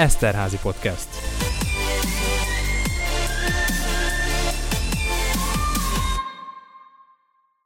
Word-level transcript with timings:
Eszterházi 0.00 0.58
Podcast. 0.62 1.08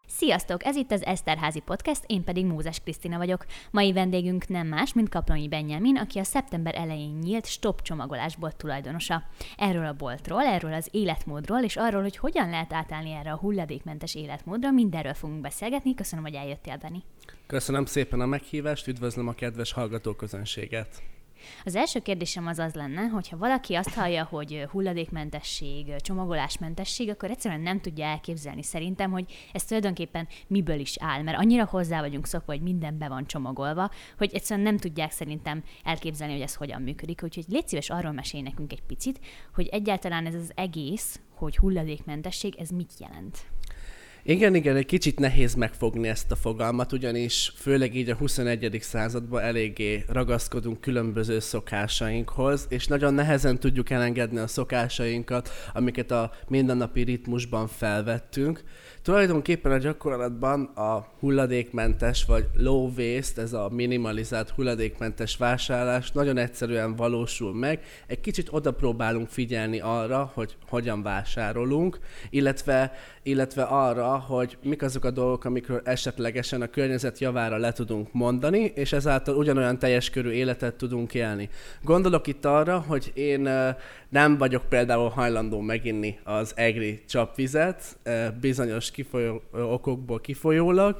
Sziasztok! 0.07 0.65
Ez 0.65 0.77
itt 0.77 0.91
az 0.91 1.05
Eszterházi 1.05 1.61
Podcast, 1.61 2.03
én 2.07 2.25
pedig 2.25 2.47
Mózes 2.47 2.81
Krisztina 2.81 3.17
vagyok. 3.17 3.45
Mai 3.71 3.93
vendégünk 3.93 4.49
nem 4.49 4.67
más, 4.67 4.93
mint 4.93 5.09
Kaplonyi 5.09 5.49
Benjamin, 5.49 5.97
aki 5.97 6.19
a 6.19 6.25
szeptember 6.25 6.75
elején 6.75 7.19
nyílt 7.23 7.47
Stop 7.47 7.83
csomagolásbolt 7.83 8.57
tulajdonosa. 8.57 9.23
Erről 9.57 9.87
a 9.87 9.93
boltról, 9.93 10.43
erről 10.43 10.73
az 10.73 10.89
életmódról, 10.91 11.63
és 11.63 11.77
arról, 11.77 12.03
hogy 12.03 12.17
hogyan 12.17 12.51
lehet 12.51 12.73
átállni 12.73 13.13
erre 13.13 13.33
a 13.33 13.39
hulladékmentes 13.39 14.15
életmódra, 14.15 14.71
mindenről 14.71 15.15
fogunk 15.15 15.41
beszélgetni. 15.41 15.95
Köszönöm, 15.95 16.25
hogy 16.25 16.35
eljöttél, 16.35 16.77
Dani. 16.77 17.03
Köszönöm 17.47 17.85
szépen 17.85 18.21
a 18.21 18.27
meghívást, 18.27 18.87
üdvözlöm 18.87 19.29
a 19.29 19.33
kedves 19.33 19.73
hallgatóközönséget. 19.73 21.14
Az 21.65 21.77
első 21.77 22.01
kérdésem 22.01 22.47
az 22.47 22.59
az 22.59 22.75
lenne, 22.75 23.03
hogy 23.03 23.29
valaki 23.39 23.75
azt 23.75 23.95
hallja, 23.95 24.25
hogy 24.25 24.67
hulladékmentesség, 24.71 25.97
csomagolásmentesség, 25.97 27.09
akkor 27.09 27.31
egyszerűen 27.31 27.61
nem 27.61 27.81
tudja 27.81 28.05
elképzelni 28.05 28.63
szerintem, 28.63 29.11
hogy 29.11 29.25
ez 29.53 29.65
tulajdonképpen 29.65 30.29
miből 30.47 30.79
is 30.79 30.97
áll, 31.01 31.23
mert 31.23 31.39
annyira 31.39 31.65
hozzá 31.65 32.01
vagyunk 32.01 32.27
szokva, 32.27 32.53
hogy 32.53 32.63
minden 32.63 32.99
be 32.99 33.09
van 33.09 33.27
csomagolva, 33.27 33.91
hogy 34.19 34.31
egyszerűen 34.35 34.67
nem 34.67 34.77
tudják 34.77 35.11
szerintem 35.11 35.63
elképzelni, 35.85 36.33
hogy 36.33 36.43
ez 36.43 36.55
hogyan 36.55 36.83
működik. 36.83 37.21
Úgyhogy 37.23 37.45
légy 37.49 37.69
szíves 37.69 37.91
arról 37.91 38.13
mesélj 38.13 38.43
nekünk 38.43 38.73
egy 38.73 38.83
picit, 38.83 39.21
hogy 39.55 39.67
egyáltalán 39.67 40.27
ez 40.27 40.35
az 40.35 40.53
egész, 40.55 41.21
hogy 41.35 41.57
hulladékmentesség, 41.57 42.55
ez 42.59 42.69
mit 42.69 42.93
jelent? 42.99 43.54
Igen, 44.27 44.55
igen, 44.55 44.77
egy 44.77 44.87
kicsit 44.87 45.19
nehéz 45.19 45.55
megfogni 45.55 46.09
ezt 46.09 46.31
a 46.31 46.37
fogalmat, 46.37 46.93
ugyanis 46.93 47.53
főleg 47.57 47.95
így 47.95 48.11
a 48.11 48.15
21. 48.15 48.79
században 48.81 49.43
eléggé 49.43 50.05
ragaszkodunk 50.09 50.81
különböző 50.81 51.39
szokásainkhoz, 51.39 52.67
és 52.69 52.87
nagyon 52.87 53.15
nehezen 53.15 53.59
tudjuk 53.59 53.91
elengedni 53.91 54.39
a 54.39 54.47
szokásainkat, 54.47 55.49
amiket 55.73 56.11
a 56.11 56.33
mindennapi 56.49 57.03
ritmusban 57.03 57.67
felvettünk. 57.67 58.65
Tulajdonképpen 59.03 59.73
a 59.73 59.79
gyakorlatban 59.79 60.65
a 60.65 61.09
hulladékmentes 61.19 62.25
vagy 62.25 62.45
low 62.55 62.91
waste, 62.97 63.43
ez 63.43 63.53
a 63.53 63.69
minimalizált 63.73 64.51
hulladékmentes 64.51 65.37
vásárlás 65.37 66.11
nagyon 66.11 66.37
egyszerűen 66.37 66.97
valósul 66.97 67.55
meg. 67.55 67.81
Egy 68.07 68.21
kicsit 68.21 68.49
oda 68.51 68.73
próbálunk 68.73 69.29
figyelni 69.29 69.81
arra, 69.81 70.31
hogy 70.35 70.57
hogyan 70.69 71.03
vásárolunk, 71.03 71.99
illetve, 72.31 72.93
illetve 73.23 73.63
arra, 73.63 74.14
hogy 74.19 74.59
mik 74.63 74.83
azok 74.83 75.05
a 75.05 75.11
dolgok, 75.11 75.45
amikről 75.45 75.81
esetlegesen 75.85 76.63
a 76.63 76.67
környezet 76.67 77.19
javára 77.19 77.57
le 77.57 77.73
tudunk 77.73 78.13
mondani, 78.13 78.73
és 78.75 78.93
ezáltal 78.93 79.37
ugyanolyan 79.37 79.79
teljes 79.79 80.11
körű 80.11 80.31
életet 80.31 80.75
tudunk 80.75 81.15
élni. 81.15 81.49
Gondolok 81.83 82.27
itt 82.27 82.45
arra, 82.45 82.85
hogy 82.89 83.13
én 83.15 83.49
nem 84.15 84.39
vagyok 84.39 84.69
például 84.69 85.09
hajlandó 85.09 85.61
meginni 85.61 86.19
az 86.25 86.53
egri 86.57 87.03
csapvizet, 87.09 87.99
bizonyos 88.41 88.91
kifolyó, 88.91 89.43
okokból 89.53 90.21
kifolyólag, 90.21 90.97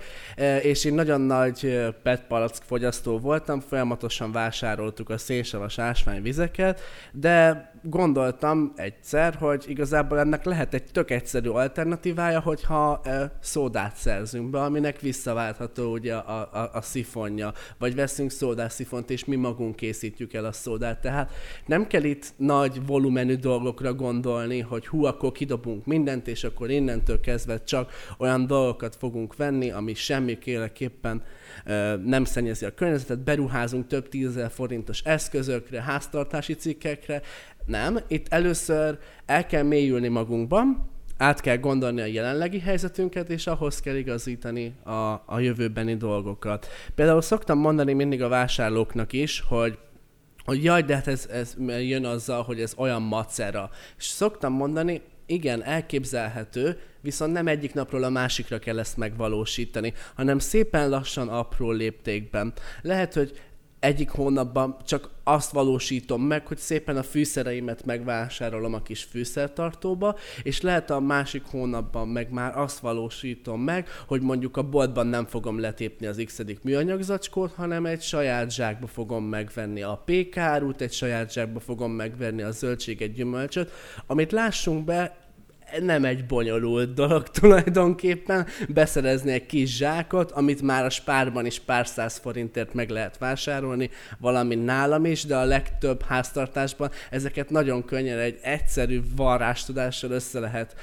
és 0.63 0.85
én 0.85 0.95
nagyon 0.95 1.21
nagy 1.21 1.91
PET 2.03 2.23
palack 2.27 2.63
fogyasztó 2.63 3.19
voltam, 3.19 3.61
folyamatosan 3.61 4.33
vásároltuk 4.33 5.11
a 5.11 5.19
szénsavas 5.19 5.79
ásványvizeket, 5.79 6.81
de 7.13 7.73
gondoltam 7.83 8.73
egyszer, 8.77 9.35
hogy 9.35 9.65
igazából 9.67 10.19
ennek 10.19 10.45
lehet 10.45 10.75
egy 10.75 10.85
tök 10.93 11.11
egyszerű 11.11 11.49
alternatívája, 11.49 12.41
hogyha 12.41 13.01
szódát 13.41 13.97
szerzünk 13.97 14.51
be, 14.51 14.61
aminek 14.61 15.01
visszaváltható 15.01 15.93
ugye 15.93 16.15
a, 16.15 16.49
a, 16.53 16.71
a 16.73 16.81
szifonja, 16.81 17.53
vagy 17.79 17.95
veszünk 17.95 18.31
szódás 18.31 18.73
szifont, 18.73 19.11
és 19.11 19.25
mi 19.25 19.37
magunk 19.37 19.77
készítjük 19.77 20.33
el 20.33 20.45
a 20.45 20.53
szódát. 20.53 21.01
Tehát 21.01 21.31
nem 21.67 21.87
kell 21.87 22.03
itt 22.03 22.33
nagy 22.37 22.87
volumenű 23.05 23.35
dolgokra 23.35 23.95
gondolni, 23.95 24.61
hogy 24.61 24.87
hú, 24.87 25.05
akkor 25.05 25.33
kidobunk 25.33 25.87
mindent, 25.87 26.29
és 26.29 26.45
akkor 26.45 26.71
innentől 26.71 27.21
kezdve 27.21 27.65
csak 27.65 27.93
olyan 28.19 28.47
dolgokat 28.47 28.97
fogunk 28.97 29.37
venni, 29.37 29.71
ami 29.71 29.95
semmiképpen 29.95 31.23
nem 32.05 32.25
szennyezi 32.25 32.65
a 32.65 32.75
környezetet, 32.75 33.25
beruházunk 33.25 33.87
több 33.87 34.09
tízezer 34.09 34.51
forintos 34.51 35.01
eszközökre, 35.03 35.83
háztartási 35.83 36.55
cikkekre. 36.55 37.23
Nem, 37.67 37.99
itt 38.09 38.27
először 38.29 38.99
el 39.27 39.47
kell 39.47 39.63
mélyülni 39.63 40.09
magunkban, 40.09 40.91
át 41.19 41.41
kell 41.41 41.57
gondolni 41.57 42.01
a 42.01 42.05
jelenlegi 42.05 42.59
helyzetünket, 42.61 43.29
és 43.29 43.47
ahhoz 43.47 43.81
kell 43.81 43.97
igazítani 43.97 44.75
a, 44.85 45.23
a 45.27 45.39
jövőbeni 45.39 45.97
dolgokat. 45.97 46.67
Például 46.95 47.23
szoktam 47.23 47.59
mondani 47.59 47.93
mindig 47.93 48.23
a 48.23 48.29
vásárlóknak 48.29 49.13
is, 49.13 49.45
hogy 49.49 49.79
hogy 50.45 50.65
jaj, 50.65 50.83
de 50.83 50.95
hát 50.95 51.07
ez, 51.07 51.27
ez 51.31 51.55
jön 51.67 52.05
azzal, 52.05 52.43
hogy 52.43 52.61
ez 52.61 52.73
olyan 52.77 53.03
macera. 53.03 53.71
És 53.99 54.05
szoktam 54.05 54.53
mondani, 54.53 55.03
igen, 55.27 55.65
elképzelhető, 55.65 56.81
viszont 57.01 57.33
nem 57.33 57.47
egyik 57.47 57.75
napról 57.75 58.03
a 58.03 58.09
másikra 58.09 58.59
kell 58.59 58.79
ezt 58.79 58.97
megvalósítani, 58.97 59.93
hanem 60.15 60.39
szépen 60.39 60.89
lassan, 60.89 61.29
apró 61.29 61.71
léptékben. 61.71 62.53
Lehet, 62.83 63.15
hogy 63.15 63.41
egyik 63.85 64.11
hónapban 64.11 64.77
csak 64.85 65.11
azt 65.25 65.51
valósítom 65.51 66.23
meg, 66.23 66.47
hogy 66.47 66.59
szépen 66.59 66.97
a 66.97 67.03
fűszereimet 67.03 67.85
megvásárolom 67.85 68.75
a 68.75 68.83
kis 68.83 69.03
fűszertartóba, 69.03 70.17
és 70.43 70.61
lehet 70.61 70.91
a 70.91 71.01
másik 71.01 71.43
hónapban 71.51 72.09
meg 72.09 72.31
már 72.31 72.59
azt 72.59 72.79
valósítom 72.79 73.61
meg, 73.61 73.89
hogy 74.07 74.21
mondjuk 74.21 74.57
a 74.57 74.63
boltban 74.63 75.07
nem 75.07 75.27
fogom 75.27 75.61
letépni 75.61 76.07
az 76.07 76.23
x 76.25 76.41
műanyag 76.63 77.03
zacskót, 77.03 77.53
hanem 77.53 77.87
egy 77.87 78.03
saját 78.03 78.53
zsákba 78.53 78.87
fogom 78.87 79.25
megvenni 79.25 79.83
a 79.83 80.03
pékárút, 80.05 80.81
egy 80.81 80.93
saját 80.93 81.33
zsákba 81.33 81.61
fogom 81.61 81.93
megvenni 81.93 82.43
a 82.43 82.51
zöldséget, 82.51 83.13
gyümölcsöt, 83.13 83.71
amit 84.07 84.33
lássunk 84.33 84.85
be, 84.85 85.24
nem 85.83 86.05
egy 86.05 86.27
bonyolult 86.27 86.95
dolog 86.95 87.29
tulajdonképpen 87.29 88.47
beszerezni 88.69 89.33
egy 89.33 89.47
kis 89.47 89.77
zsákot, 89.77 90.31
amit 90.31 90.63
már 90.63 90.85
a 90.85 90.91
spárban 90.91 91.47
is 91.47 91.61
pár 91.61 91.87
száz 91.87 92.17
forintért 92.17 92.75
meg 92.75 92.91
lehet 92.91 93.19
vásárolni, 93.19 93.91
valami 94.19 94.55
nálam 94.55 95.05
is, 95.05 95.25
de 95.25 95.37
a 95.37 95.45
legtöbb 95.45 96.03
háztartásban 96.03 96.91
ezeket 97.11 97.51
nagyon 97.51 97.85
könnyen 97.85 98.19
egy 98.19 98.39
egyszerű 98.43 99.01
varrástudással 99.17 100.11
össze 100.11 100.41
lehet, 100.41 100.75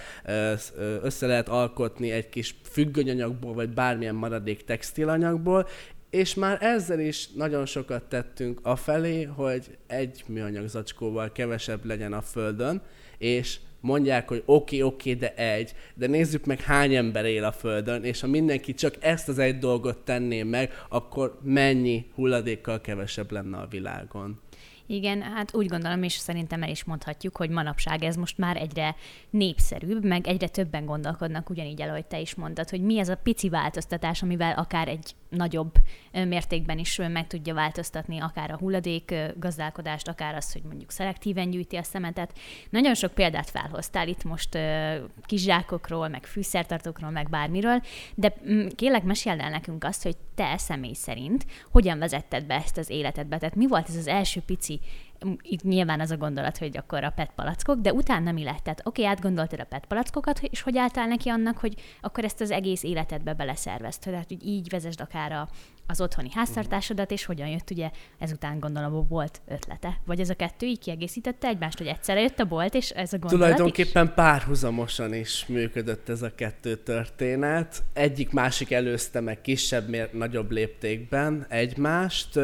össze 1.02 1.28
lehet 1.28 1.50
alkotni 1.50 2.12
egy 2.12 2.30
kis 2.30 2.56
függönyanyagból, 2.72 3.54
vagy 3.54 3.70
bármilyen 3.70 4.16
maradék 4.16 4.64
textilanyagból, 4.64 5.68
és 6.10 6.34
már 6.34 6.58
ezzel 6.62 7.00
is 7.00 7.28
nagyon 7.28 7.66
sokat 7.66 8.04
tettünk 8.04 8.60
afelé, 8.64 9.24
hogy 9.24 9.78
egy 9.88 10.24
műanyag 10.28 10.68
zacskóval 10.68 11.32
kevesebb 11.32 11.86
legyen 11.86 12.14
a 12.14 12.22
földön, 12.22 12.82
és 13.18 13.60
mondják, 13.82 14.28
hogy 14.28 14.44
oké, 14.46 14.82
okay, 14.82 14.94
oké, 14.94 15.14
okay, 15.14 15.22
de 15.22 15.36
egy, 15.36 15.74
de 15.94 16.08
nézzük 16.08 16.46
meg 16.46 16.62
hány 16.62 16.96
ember 16.96 17.26
él 17.26 17.44
a 17.44 17.52
Földön, 17.52 18.04
és 18.04 18.22
ha 18.22 18.28
mindenki 18.28 18.74
csak 18.74 18.96
ezt 19.00 19.30
az 19.30 19.38
egy 19.40 19.58
dolgot 19.58 19.98
tenné 19.98 20.44
meg, 20.44 20.72
akkor 20.90 21.40
mennyi 21.44 22.06
hulladékkal 22.16 22.82
kevesebb 22.82 23.32
lenne 23.32 23.58
a 23.58 23.68
világon. 23.68 24.40
Igen, 24.86 25.22
hát 25.22 25.56
úgy 25.56 25.68
gondolom, 25.68 26.04
és 26.04 26.14
szerintem 26.14 26.64
el 26.64 26.70
is 26.70 26.84
mondhatjuk, 26.84 27.38
hogy 27.38 27.50
manapság 27.50 28.04
ez 28.04 28.16
most 28.16 28.38
már 28.38 28.58
egyre 28.58 28.96
népszerűbb, 29.30 30.06
meg 30.06 30.28
egyre 30.28 30.48
többen 30.48 30.86
gondolkodnak 30.86 31.50
ugyanígy 31.50 31.82
el, 31.82 31.90
ahogy 31.90 32.06
te 32.06 32.20
is 32.20 32.36
mondtad, 32.36 32.70
hogy 32.70 32.82
mi 32.82 33.00
ez 33.00 33.10
a 33.10 33.16
pici 33.16 33.50
változtatás, 33.50 34.22
amivel 34.22 34.54
akár 34.54 34.88
egy 34.88 35.16
nagyobb 35.32 35.74
mértékben 36.12 36.78
is 36.78 36.98
meg 36.98 37.28
tudja 37.28 37.54
változtatni 37.54 38.20
akár 38.20 38.52
a 38.52 38.58
hulladék 38.58 39.16
gazdálkodást, 39.36 40.08
akár 40.08 40.36
azt, 40.36 40.54
hogy 40.54 40.62
mondjuk 40.64 40.92
szelektíven 40.92 41.50
gyűjti 41.50 41.76
a 41.76 41.84
szemetet. 41.84 42.40
Nagyon 42.70 42.94
sok 42.94 43.14
példát 43.14 43.50
felhoztál 43.50 44.08
itt 44.08 44.24
most 44.24 44.58
kizsákokról, 45.26 46.08
meg 46.08 46.26
fűszertartókról, 46.26 47.10
meg 47.10 47.30
bármiről, 47.30 47.82
de 48.16 48.34
mm, 48.50 48.68
kérlek 48.76 49.04
meséld 49.04 49.40
el 49.40 49.50
nekünk 49.50 49.84
azt, 49.84 50.04
hogy 50.04 50.16
te 50.36 50.58
személy 50.58 50.94
szerint 50.94 51.46
hogyan 51.72 52.00
vezetted 52.00 52.46
be 52.46 52.56
ezt 52.56 52.78
az 52.78 52.90
életedbe, 52.90 53.38
tehát 53.38 53.56
mi 53.56 53.68
volt 53.68 53.90
ez 53.90 53.96
az 53.96 54.08
első 54.08 54.42
pici 54.46 54.80
itt 55.42 55.64
nyilván 55.64 56.00
az 56.00 56.12
a 56.12 56.18
gondolat, 56.18 56.58
hogy 56.58 56.78
akkor 56.78 57.04
a 57.04 57.10
PET 57.10 57.32
palackok, 57.36 57.80
de 57.80 57.94
utána 57.94 58.32
mi 58.32 58.44
lett? 58.44 58.64
Tehát 58.64 58.82
oké, 58.84 59.02
okay, 59.02 59.14
átgondoltad 59.14 59.60
a 59.60 59.64
PET 59.64 59.86
palackokat, 59.86 60.40
és 60.40 60.62
hogy 60.62 60.78
álltál 60.78 61.08
neki 61.08 61.30
annak, 61.30 61.58
hogy 61.58 61.74
akkor 62.02 62.24
ezt 62.24 62.42
az 62.42 62.52
egész 62.52 62.84
életedbe 62.84 63.34
beleszervezted, 63.34 64.12
tehát 64.12 64.28
hogy 64.28 64.46
így 64.46 64.70
vezesd 64.70 65.02
akár 65.02 65.32
a, 65.32 65.48
az 65.88 66.02
otthoni 66.02 66.30
háztartásodat, 66.34 67.12
és 67.12 67.26
hogyan 67.26 67.48
jött 67.48 67.70
ugye 67.70 67.90
ezután 68.20 68.60
gondolom 68.60 69.08
volt 69.08 69.42
ötlete? 69.48 69.98
Vagy 70.06 70.20
ez 70.20 70.30
a 70.30 70.36
kettő 70.36 70.66
így 70.66 70.80
kiegészítette 70.80 71.48
egymást, 71.48 71.78
hogy 71.78 71.88
egyszerre 71.88 72.22
jött 72.22 72.40
a 72.40 72.46
bolt, 72.46 72.74
és 72.74 72.90
ez 72.90 73.14
a 73.14 73.18
gondolat 73.18 73.48
Tulajdonképpen 73.48 74.06
is? 74.06 74.12
párhuzamosan 74.14 75.14
is 75.14 75.46
működött 75.46 76.10
ez 76.10 76.22
a 76.22 76.36
kettő 76.36 76.76
történet. 76.76 77.84
Egyik 77.94 78.32
másik 78.32 78.72
előzte 78.72 79.20
meg 79.20 79.42
kisebb, 79.42 80.14
nagyobb 80.14 80.52
léptékben 80.52 81.46
egymást. 81.50 82.40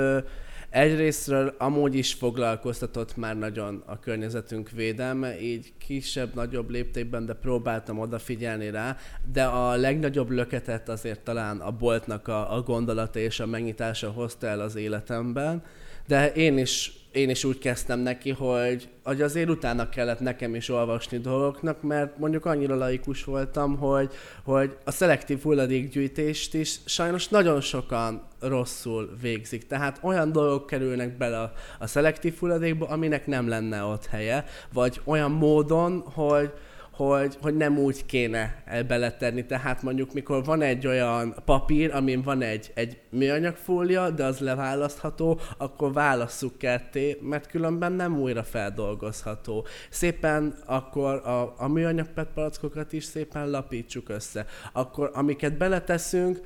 Egyrésztről 0.70 1.56
amúgy 1.58 1.96
is 1.96 2.14
foglalkoztatott 2.14 3.16
már 3.16 3.38
nagyon 3.38 3.84
a 3.86 4.00
környezetünk 4.00 4.70
védelme, 4.70 5.42
így 5.42 5.74
kisebb, 5.78 6.34
nagyobb 6.34 6.70
léptékben, 6.70 7.26
de 7.26 7.34
próbáltam 7.34 8.00
odafigyelni 8.00 8.70
rá, 8.70 8.98
de 9.34 9.44
a 9.44 9.76
legnagyobb 9.76 10.30
löketet 10.30 10.90
azért 10.90 11.20
talán 11.20 11.58
a 11.58 11.72
boltnak 11.72 12.28
a, 12.28 12.56
a 12.56 12.62
gondolata 12.62 13.20
és 13.20 13.40
a 13.40 13.46
megnyitása 13.46 14.12
hozta 14.12 14.48
el 14.48 14.60
az 14.60 14.76
életemben, 14.76 15.64
de 16.08 16.32
én 16.34 16.58
is 16.58 17.07
én 17.18 17.30
is 17.30 17.44
úgy 17.44 17.58
kezdtem 17.58 18.00
neki, 18.00 18.32
hogy, 18.32 18.90
hogy 19.04 19.22
azért 19.22 19.50
utána 19.50 19.90
kellett 19.90 20.20
nekem 20.20 20.56
is 20.56 20.70
olvasni 20.70 21.18
dolgoknak, 21.18 21.82
mert 21.82 22.18
mondjuk 22.18 22.46
annyira 22.46 22.76
laikus 22.76 23.24
voltam, 23.24 23.78
hogy, 23.78 24.12
hogy 24.44 24.78
a 24.84 24.92
szelektív 24.92 25.42
hulladékgyűjtést 25.42 26.54
is 26.54 26.80
sajnos 26.86 27.28
nagyon 27.28 27.62
sokan 27.62 28.28
rosszul 28.40 29.18
végzik. 29.22 29.68
Tehát 29.68 30.00
olyan 30.02 30.32
dolgok 30.32 30.68
kerülnek 30.68 31.18
bele 31.18 31.40
a, 31.40 31.54
a 31.80 31.88
szelektív 31.88 32.38
hulladékba, 32.40 32.88
aminek 32.88 33.28
nem 33.28 33.48
lenne 33.48 33.84
ott 33.84 34.06
helye, 34.06 34.46
vagy 34.74 35.02
olyan 35.04 35.32
módon, 35.32 36.00
hogy, 36.00 36.52
hogy, 36.98 37.38
hogy 37.42 37.56
nem 37.56 37.78
úgy 37.78 38.06
kéne 38.06 38.64
beletenni. 38.88 39.46
Tehát 39.46 39.82
mondjuk, 39.82 40.14
mikor 40.14 40.44
van 40.44 40.62
egy 40.62 40.88
olyan 40.88 41.36
papír, 41.46 41.94
amin 41.94 42.22
van 42.22 42.42
egy, 42.42 42.72
egy 42.74 42.98
műanyagfólia, 43.10 44.10
de 44.10 44.24
az 44.24 44.40
leválasztható, 44.40 45.40
akkor 45.58 45.94
válasszuk 45.94 46.58
ketté, 46.58 47.18
mert 47.22 47.48
különben 47.48 47.92
nem 47.92 48.20
újra 48.20 48.44
feldolgozható. 48.44 49.66
Szépen 49.90 50.56
akkor 50.66 51.14
a, 51.14 51.54
a 51.58 51.68
műanyag 51.68 52.08
palackokat 52.34 52.94
is 52.94 53.04
szépen 53.04 53.50
lapítsuk 53.50 54.10
össze. 54.10 54.46
Akkor 54.74 55.12
amiket 55.14 55.58
beleteszünk, 55.58 56.40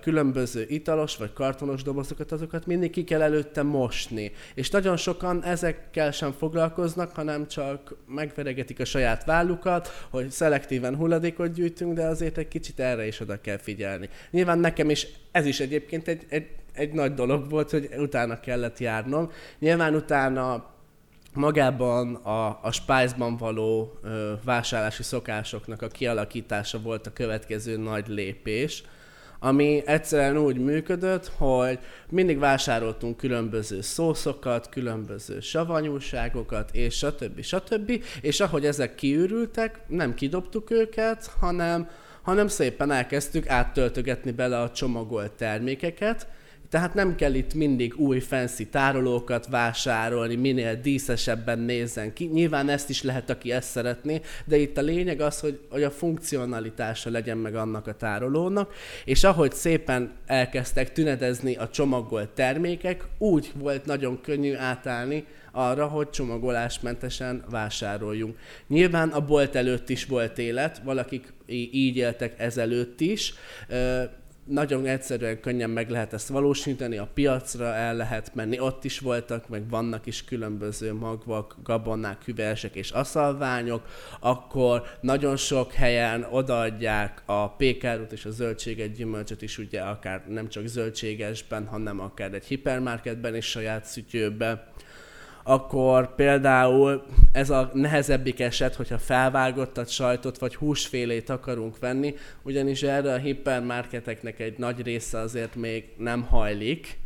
különböző 0.00 0.64
italos 0.68 1.16
vagy 1.16 1.32
kartonos 1.32 1.82
dobozokat, 1.82 2.32
azokat 2.32 2.66
mindig 2.66 2.90
ki 2.90 3.04
kell 3.04 3.22
előtte 3.22 3.62
mosni. 3.62 4.32
És 4.54 4.70
nagyon 4.70 4.96
sokan 4.96 5.44
ezekkel 5.44 6.10
sem 6.10 6.32
foglalkoznak, 6.32 7.14
hanem 7.14 7.46
csak 7.46 7.94
megveregetik 8.06 8.80
a 8.80 8.84
saját 8.84 9.24
vállukat, 9.24 9.68
hogy 10.10 10.30
szelektíven 10.30 10.96
hulladékot 10.96 11.52
gyűjtünk, 11.52 11.94
de 11.94 12.06
azért 12.06 12.38
egy 12.38 12.48
kicsit 12.48 12.80
erre 12.80 13.06
is 13.06 13.20
oda 13.20 13.40
kell 13.40 13.58
figyelni. 13.58 14.08
Nyilván 14.30 14.58
nekem 14.58 14.90
is 14.90 15.06
ez 15.30 15.46
is 15.46 15.60
egyébként 15.60 16.08
egy, 16.08 16.26
egy, 16.28 16.46
egy 16.72 16.92
nagy 16.92 17.14
dolog 17.14 17.50
volt, 17.50 17.70
hogy 17.70 17.88
utána 17.98 18.40
kellett 18.40 18.78
járnom. 18.78 19.30
Nyilván 19.58 19.94
utána 19.94 20.64
magában 21.34 22.14
a, 22.14 22.58
a 22.62 22.72
Spice-ban 22.72 23.36
való 23.36 23.98
ö, 24.02 24.32
vásárlási 24.44 25.02
szokásoknak 25.02 25.82
a 25.82 25.88
kialakítása 25.88 26.80
volt 26.80 27.06
a 27.06 27.12
következő 27.12 27.76
nagy 27.76 28.08
lépés, 28.08 28.82
ami 29.40 29.82
egyszerűen 29.86 30.36
úgy 30.36 30.58
működött, 30.58 31.32
hogy 31.36 31.78
mindig 32.08 32.38
vásároltunk 32.38 33.16
különböző 33.16 33.80
szószokat, 33.80 34.68
különböző 34.68 35.40
savanyúságokat, 35.40 36.70
és 36.72 36.96
stb. 36.96 37.42
stb. 37.42 38.02
És 38.20 38.40
ahogy 38.40 38.66
ezek 38.66 38.94
kiürültek, 38.94 39.80
nem 39.86 40.14
kidobtuk 40.14 40.70
őket, 40.70 41.30
hanem, 41.40 41.88
hanem 42.22 42.48
szépen 42.48 42.90
elkezdtük 42.90 43.48
áttöltögetni 43.48 44.30
bele 44.30 44.60
a 44.60 44.70
csomagolt 44.70 45.32
termékeket, 45.32 46.26
tehát 46.70 46.94
nem 46.94 47.14
kell 47.14 47.34
itt 47.34 47.54
mindig 47.54 47.94
új 47.96 48.20
fancy 48.20 48.66
tárolókat 48.66 49.46
vásárolni, 49.46 50.34
minél 50.34 50.80
díszesebben 50.80 51.58
nézzen 51.58 52.12
ki. 52.12 52.24
Nyilván 52.24 52.68
ezt 52.68 52.88
is 52.88 53.02
lehet, 53.02 53.30
aki 53.30 53.52
ezt 53.52 53.70
szeretné, 53.70 54.20
de 54.44 54.56
itt 54.56 54.76
a 54.76 54.82
lényeg 54.82 55.20
az, 55.20 55.40
hogy, 55.40 55.60
hogy 55.70 55.82
a 55.82 55.90
funkcionalitása 55.90 57.10
legyen 57.10 57.38
meg 57.38 57.54
annak 57.54 57.86
a 57.86 57.94
tárolónak, 57.94 58.74
és 59.04 59.24
ahogy 59.24 59.52
szépen 59.52 60.12
elkezdtek 60.26 60.92
tünetezni 60.92 61.54
a 61.54 61.68
csomagolt 61.68 62.28
termékek, 62.28 63.04
úgy 63.18 63.52
volt 63.54 63.84
nagyon 63.84 64.20
könnyű 64.20 64.54
átállni 64.54 65.24
arra, 65.52 65.86
hogy 65.86 66.10
csomagolásmentesen 66.10 67.44
vásároljunk. 67.50 68.38
Nyilván 68.68 69.08
a 69.08 69.20
bolt 69.20 69.54
előtt 69.54 69.88
is 69.88 70.04
volt 70.04 70.38
élet, 70.38 70.80
valakik 70.84 71.32
így 71.46 71.96
éltek 71.96 72.34
ezelőtt 72.38 73.00
is, 73.00 73.34
nagyon 74.50 74.86
egyszerűen 74.86 75.40
könnyen 75.40 75.70
meg 75.70 75.90
lehet 75.90 76.12
ezt 76.12 76.28
valósítani, 76.28 76.96
a 76.96 77.08
piacra 77.14 77.74
el 77.74 77.96
lehet 77.96 78.34
menni, 78.34 78.60
ott 78.60 78.84
is 78.84 78.98
voltak, 78.98 79.48
meg 79.48 79.68
vannak 79.68 80.06
is 80.06 80.24
különböző 80.24 80.94
magvak, 80.94 81.56
gabonák, 81.62 82.24
hüvelsek 82.24 82.74
és 82.74 82.90
aszalványok, 82.90 83.86
akkor 84.20 84.82
nagyon 85.00 85.36
sok 85.36 85.72
helyen 85.72 86.26
odaadják 86.30 87.22
a 87.26 87.48
pékárút 87.48 88.12
és 88.12 88.24
a 88.24 88.30
zöldséget, 88.30 88.92
gyümölcsöt 88.92 89.42
is 89.42 89.58
ugye 89.58 89.80
akár 89.80 90.24
nem 90.28 90.48
csak 90.48 90.66
zöldségesben, 90.66 91.66
hanem 91.66 92.00
akár 92.00 92.34
egy 92.34 92.44
hipermarketben 92.44 93.34
és 93.34 93.46
saját 93.46 93.84
szütyőben 93.84 94.62
akkor 95.42 96.14
például 96.14 97.02
ez 97.32 97.50
a 97.50 97.70
nehezebbik 97.72 98.40
eset, 98.40 98.74
hogyha 98.74 98.98
felvágottat 98.98 99.88
sajtot 99.88 100.38
vagy 100.38 100.54
húsfélét 100.54 101.28
akarunk 101.28 101.78
venni, 101.78 102.14
ugyanis 102.42 102.82
erre 102.82 103.12
a 103.12 103.16
hipermarketeknek 103.16 104.40
egy 104.40 104.58
nagy 104.58 104.82
része 104.82 105.18
azért 105.18 105.54
még 105.54 105.84
nem 105.96 106.22
hajlik, 106.22 106.98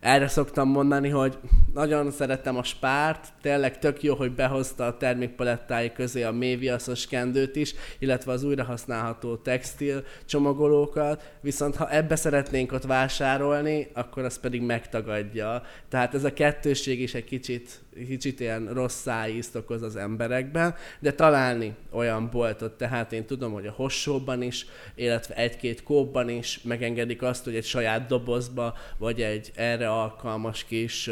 erre 0.00 0.28
szoktam 0.28 0.68
mondani, 0.68 1.08
hogy 1.08 1.38
nagyon 1.74 2.10
szeretem 2.10 2.56
a 2.56 2.62
spárt, 2.62 3.28
tényleg 3.42 3.78
tök 3.78 4.02
jó, 4.02 4.14
hogy 4.14 4.32
behozta 4.32 4.86
a 4.86 4.96
termékpalettái 4.96 5.92
közé 5.92 6.22
a 6.22 6.32
méviaszos 6.32 7.06
kendőt 7.06 7.56
is, 7.56 7.74
illetve 7.98 8.32
az 8.32 8.42
újrahasználható 8.42 9.36
textil 9.36 10.04
csomagolókat, 10.24 11.32
viszont 11.40 11.76
ha 11.76 11.90
ebbe 11.90 12.16
szeretnénk 12.16 12.72
ott 12.72 12.84
vásárolni, 12.84 13.88
akkor 13.94 14.24
az 14.24 14.38
pedig 14.38 14.62
megtagadja. 14.62 15.62
Tehát 15.88 16.14
ez 16.14 16.24
a 16.24 16.32
kettőség 16.32 17.00
is 17.00 17.14
egy 17.14 17.24
kicsit, 17.24 17.80
kicsit 18.06 18.40
ilyen 18.40 18.68
rossz 18.72 19.00
szájízt 19.00 19.56
okoz 19.56 19.82
az 19.82 19.96
emberekben, 19.96 20.74
de 20.98 21.12
találni 21.12 21.74
olyan 21.90 22.30
boltot, 22.30 22.72
tehát 22.72 23.12
én 23.12 23.24
tudom, 23.24 23.52
hogy 23.52 23.66
a 23.66 23.72
hossóban 23.72 24.42
is, 24.42 24.66
illetve 24.94 25.34
egy-két 25.34 25.82
kóban 25.82 26.28
is 26.28 26.60
megengedik 26.62 27.22
azt, 27.22 27.44
hogy 27.44 27.54
egy 27.54 27.64
saját 27.64 28.06
dobozba, 28.06 28.74
vagy 28.98 29.20
egy 29.20 29.52
erre 29.54 29.89
alkalmas 29.90 30.64
kis 30.64 31.10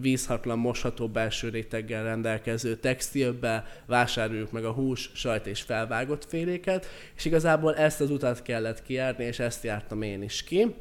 vízhatlan, 0.00 0.58
mosható 0.58 1.08
belső 1.08 1.48
réteggel 1.48 2.04
rendelkező 2.04 2.76
textilbe 2.76 3.66
vásároljuk 3.86 4.52
meg 4.52 4.64
a 4.64 4.72
hús, 4.72 5.10
sajt 5.14 5.46
és 5.46 5.60
felvágott 5.60 6.24
féléket, 6.24 6.86
és 7.16 7.24
igazából 7.24 7.76
ezt 7.76 8.00
az 8.00 8.10
utat 8.10 8.42
kellett 8.42 8.82
kijárni, 8.82 9.24
és 9.24 9.38
ezt 9.38 9.64
jártam 9.64 10.02
én 10.02 10.22
is 10.22 10.44
ki. 10.44 10.74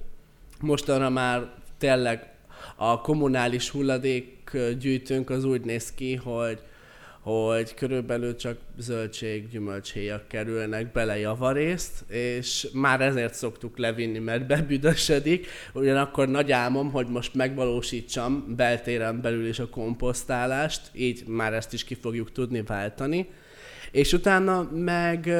Mostanra 0.60 1.10
már 1.10 1.50
tényleg 1.78 2.32
a 2.76 3.02
kommunális 3.02 3.70
hulladékgyűjtőnk 3.70 5.30
az 5.30 5.44
úgy 5.44 5.62
néz 5.62 5.94
ki, 5.94 6.16
hogy 6.16 6.60
hogy 7.24 7.74
körülbelül 7.74 8.36
csak 8.36 8.58
zöldség, 8.78 9.50
gyümölcséjak 9.50 10.28
kerülnek 10.28 10.92
bele 10.92 11.20
javarészt, 11.20 12.12
és 12.12 12.68
már 12.74 13.02
ezért 13.02 13.34
szoktuk 13.34 13.78
levinni, 13.78 14.20
mert 14.20 14.48
bebüdösödik. 14.48 15.48
Ugyanakkor 15.74 16.30
nagy 16.30 16.52
álmom, 16.52 16.92
hogy 16.92 17.08
most 17.08 17.34
megvalósítsam 17.34 18.56
beltéren 18.56 19.22
belül 19.22 19.48
is 19.48 19.60
a 19.60 19.70
komposztálást, 19.70 20.82
így 20.94 21.24
már 21.28 21.54
ezt 21.54 21.74
is 21.74 21.84
ki 21.84 21.96
fogjuk 21.96 22.32
tudni 22.32 22.62
váltani. 22.62 23.30
És 23.92 24.14
utána 24.14 24.70
meg 24.72 25.34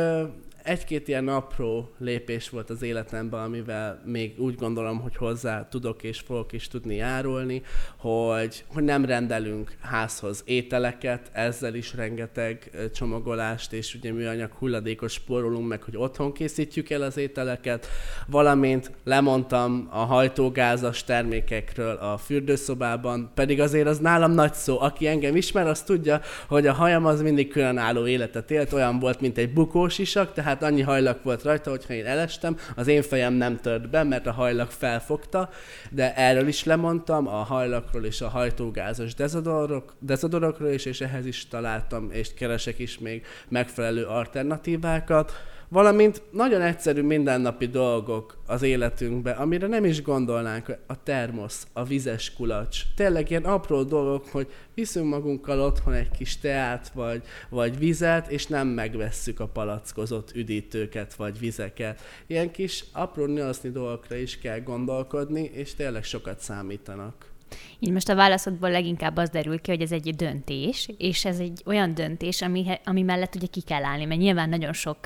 egy-két 0.64 1.08
ilyen 1.08 1.28
apró 1.28 1.90
lépés 1.98 2.50
volt 2.50 2.70
az 2.70 2.82
életemben, 2.82 3.44
amivel 3.44 4.02
még 4.06 4.40
úgy 4.40 4.56
gondolom, 4.56 5.00
hogy 5.00 5.16
hozzá 5.16 5.68
tudok 5.68 6.04
és 6.04 6.20
fogok 6.20 6.52
is 6.52 6.68
tudni 6.68 6.96
járulni, 6.96 7.62
hogy, 7.98 8.66
hogy 8.68 8.84
nem 8.84 9.06
rendelünk 9.06 9.76
házhoz 9.82 10.42
ételeket, 10.46 11.30
ezzel 11.32 11.76
is 11.76 11.94
rengeteg 11.94 12.72
csomagolást 12.94 13.74
és 13.74 13.96
ugye 13.96 14.12
műanyag 14.12 14.52
hulladékos 14.52 15.12
spórolunk 15.12 15.68
meg, 15.68 15.84
hogy 15.84 15.98
otthon 15.98 16.34
készítjük 16.34 16.90
el 16.90 17.02
az 17.02 17.18
ételeket, 17.18 17.88
valamint 18.28 18.92
lemondtam 19.04 19.88
a 19.92 19.98
hajtógázas 19.98 21.04
termékekről 21.04 21.96
a 21.96 22.18
fürdőszobában, 22.18 23.32
pedig 23.34 23.62
azért 23.62 23.88
az 23.88 24.00
nálam 24.00 24.32
nagy 24.32 24.54
szó. 24.54 24.80
Aki 24.80 25.08
engem 25.08 25.36
ismer, 25.36 25.68
az 25.68 25.82
tudja, 25.82 26.22
hogy 26.48 26.68
a 26.68 26.74
hajam 26.74 27.06
az 27.06 27.22
mindig 27.22 27.50
különálló 27.50 28.08
életet 28.08 28.52
élt, 28.52 28.74
olyan 28.74 29.00
volt, 29.00 29.22
mint 29.22 29.38
egy 29.38 29.54
bukós 29.54 29.98
isak, 29.98 30.34
tehát 30.34 30.53
tehát 30.58 30.74
annyi 30.74 30.82
hajlak 30.82 31.24
volt 31.24 31.44
rajta, 31.44 31.70
hogyha 31.70 31.94
én 31.94 32.06
elestem, 32.06 32.58
az 32.76 32.88
én 32.88 33.02
fejem 33.02 33.34
nem 33.34 33.58
tört 33.58 33.90
be, 33.90 34.04
mert 34.04 34.28
a 34.28 34.32
hajlak 34.32 34.72
felfogta, 34.72 35.50
de 35.90 36.16
erről 36.16 36.48
is 36.48 36.64
lemondtam, 36.64 37.28
a 37.28 37.44
hajlakról 37.44 38.06
és 38.06 38.22
a 38.22 38.30
hajtógázos 38.30 39.14
dezodorok, 39.14 39.94
dezodorokról 40.00 40.70
is, 40.70 40.86
és 40.86 41.02
ehhez 41.02 41.26
is 41.26 41.48
találtam, 41.48 42.10
és 42.12 42.34
keresek 42.34 42.80
is 42.80 43.00
még 43.00 43.26
megfelelő 43.48 44.06
alternatívákat 44.06 45.32
valamint 45.74 46.22
nagyon 46.32 46.62
egyszerű 46.62 47.02
mindennapi 47.02 47.66
dolgok 47.66 48.38
az 48.46 48.62
életünkben, 48.62 49.38
amire 49.38 49.68
nem 49.68 49.86
is 49.86 50.02
gondolnánk, 50.02 50.78
a 50.88 51.04
termosz, 51.04 51.68
a 51.74 51.84
vizes 51.84 52.34
kulacs, 52.34 52.82
tényleg 52.96 53.30
ilyen 53.30 53.44
apró 53.44 53.84
dolgok, 53.84 54.28
hogy 54.28 54.52
viszünk 54.74 55.10
magunkkal 55.10 55.60
otthon 55.60 55.94
egy 55.94 56.12
kis 56.12 56.38
teát, 56.38 56.90
vagy, 56.90 57.24
vagy 57.50 57.78
vizet, 57.78 58.28
és 58.28 58.48
nem 58.48 58.68
megvesszük 58.68 59.40
a 59.40 59.48
palackozott 59.48 60.36
üdítőket, 60.36 61.14
vagy 61.14 61.40
vizeket. 61.40 62.02
Ilyen 62.28 62.52
kis 62.52 62.86
apró 62.92 63.26
nyansznyi 63.26 63.70
dolgokra 63.70 64.16
is 64.16 64.40
kell 64.40 64.60
gondolkodni, 64.60 65.44
és 65.54 65.74
tényleg 65.74 66.04
sokat 66.04 66.40
számítanak. 66.40 67.33
Így 67.80 67.92
most 67.92 68.10
a 68.10 68.16
válaszodból 68.16 68.70
leginkább 68.70 69.18
az 69.18 69.30
derül 69.30 69.62
ki, 69.62 69.72
hogy 69.72 69.82
ez 69.82 69.92
egy 69.92 70.16
döntés, 70.16 70.90
és 70.98 71.26
ez 71.26 71.40
egy 71.40 71.62
olyan 71.66 71.94
döntés, 71.94 72.42
ami, 72.42 72.66
ami 72.86 73.02
mellett 73.02 73.36
ugye 73.36 73.48
ki 73.48 73.62
kell 73.62 73.84
állni, 73.84 74.06
mert 74.06 74.20
nyilván 74.20 74.50
nagyon 74.50 74.74
sok 74.74 74.98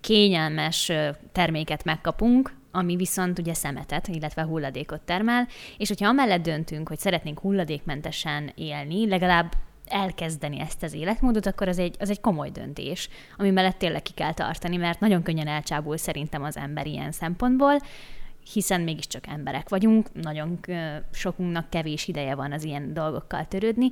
kényelmes 0.00 0.92
terméket 1.32 1.84
megkapunk, 1.84 2.54
ami 2.72 2.96
viszont 2.96 3.38
ugye 3.38 3.54
szemetet, 3.54 4.08
illetve 4.08 4.42
hulladékot 4.42 5.00
termel, 5.00 5.48
és 5.78 5.88
hogyha 5.88 6.08
amellett 6.08 6.42
döntünk, 6.42 6.88
hogy 6.88 6.98
szeretnénk 6.98 7.40
hulladékmentesen 7.40 8.52
élni, 8.54 9.08
legalább 9.08 9.52
elkezdeni 9.86 10.60
ezt 10.60 10.82
az 10.82 10.92
életmódot, 10.92 11.46
akkor 11.46 11.68
az 11.68 11.78
egy, 11.78 11.96
az 11.98 12.10
egy 12.10 12.20
komoly 12.20 12.50
döntés, 12.50 13.08
ami 13.36 13.50
mellett 13.50 13.78
tényleg 13.78 14.02
ki 14.02 14.12
kell 14.12 14.32
tartani, 14.32 14.76
mert 14.76 15.00
nagyon 15.00 15.22
könnyen 15.22 15.46
elcsábul 15.46 15.96
szerintem 15.96 16.42
az 16.42 16.56
ember 16.56 16.86
ilyen 16.86 17.12
szempontból, 17.12 17.76
hiszen 18.52 18.80
mégiscsak 18.80 19.26
emberek 19.26 19.68
vagyunk, 19.68 20.22
nagyon 20.22 20.58
sokunknak 21.12 21.70
kevés 21.70 22.08
ideje 22.08 22.34
van 22.34 22.52
az 22.52 22.64
ilyen 22.64 22.94
dolgokkal 22.94 23.46
törődni, 23.48 23.90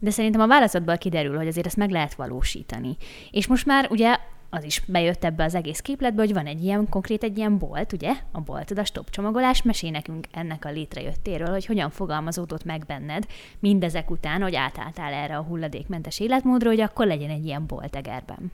de 0.00 0.10
szerintem 0.10 0.40
a 0.40 0.46
válaszodból 0.46 0.98
kiderül, 0.98 1.36
hogy 1.36 1.46
azért 1.46 1.66
ezt 1.66 1.76
meg 1.76 1.90
lehet 1.90 2.14
valósítani. 2.14 2.96
És 3.30 3.46
most 3.46 3.66
már 3.66 3.86
ugye 3.90 4.16
az 4.50 4.64
is 4.64 4.82
bejött 4.86 5.24
ebbe 5.24 5.44
az 5.44 5.54
egész 5.54 5.80
képletbe, 5.80 6.22
hogy 6.22 6.32
van 6.32 6.46
egy 6.46 6.64
ilyen, 6.64 6.88
konkrét 6.88 7.22
egy 7.22 7.38
ilyen 7.38 7.58
bolt, 7.58 7.92
ugye? 7.92 8.12
A 8.32 8.40
boltod, 8.40 8.78
a 8.78 8.84
stop 8.84 9.10
csomagolás. 9.10 9.62
Mesél 9.62 9.90
nekünk 9.90 10.26
ennek 10.32 10.64
a 10.64 10.70
létrejöttéről, 10.70 11.50
hogy 11.50 11.66
hogyan 11.66 11.90
fogalmazódott 11.90 12.64
meg 12.64 12.84
benned 12.86 13.26
mindezek 13.58 14.10
után, 14.10 14.42
hogy 14.42 14.54
átálltál 14.54 15.12
erre 15.12 15.36
a 15.36 15.42
hulladékmentes 15.42 16.20
életmódra, 16.20 16.68
hogy 16.68 16.80
akkor 16.80 17.06
legyen 17.06 17.30
egy 17.30 17.44
ilyen 17.44 17.66
bolt 17.66 17.96
Egerben. 17.96 18.52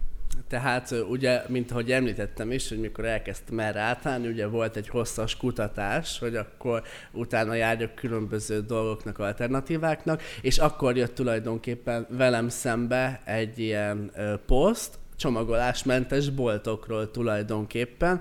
Tehát 0.49 0.95
ugye, 1.09 1.43
mint 1.49 1.71
ahogy 1.71 1.93
említettem 1.93 2.53
is, 2.53 2.69
hogy 2.69 2.81
mikor 2.81 3.05
elkezdtem 3.05 3.61
erre 3.61 3.81
átállni, 3.81 4.29
ugye 4.29 4.47
volt 4.47 4.77
egy 4.77 4.89
hosszas 4.89 5.37
kutatás, 5.37 6.19
hogy 6.19 6.37
akkor 6.37 6.83
utána 7.13 7.55
járjak 7.55 7.95
különböző 7.95 8.61
dolgoknak, 8.61 9.19
alternatíváknak, 9.19 10.23
és 10.41 10.59
akkor 10.59 10.97
jött 10.97 11.15
tulajdonképpen 11.15 12.07
velem 12.11 12.49
szembe 12.49 13.21
egy 13.25 13.59
ilyen 13.59 14.11
ö, 14.15 14.35
poszt, 14.47 14.99
csomagolásmentes 15.17 16.31
boltokról 16.31 17.11
tulajdonképpen, 17.11 18.21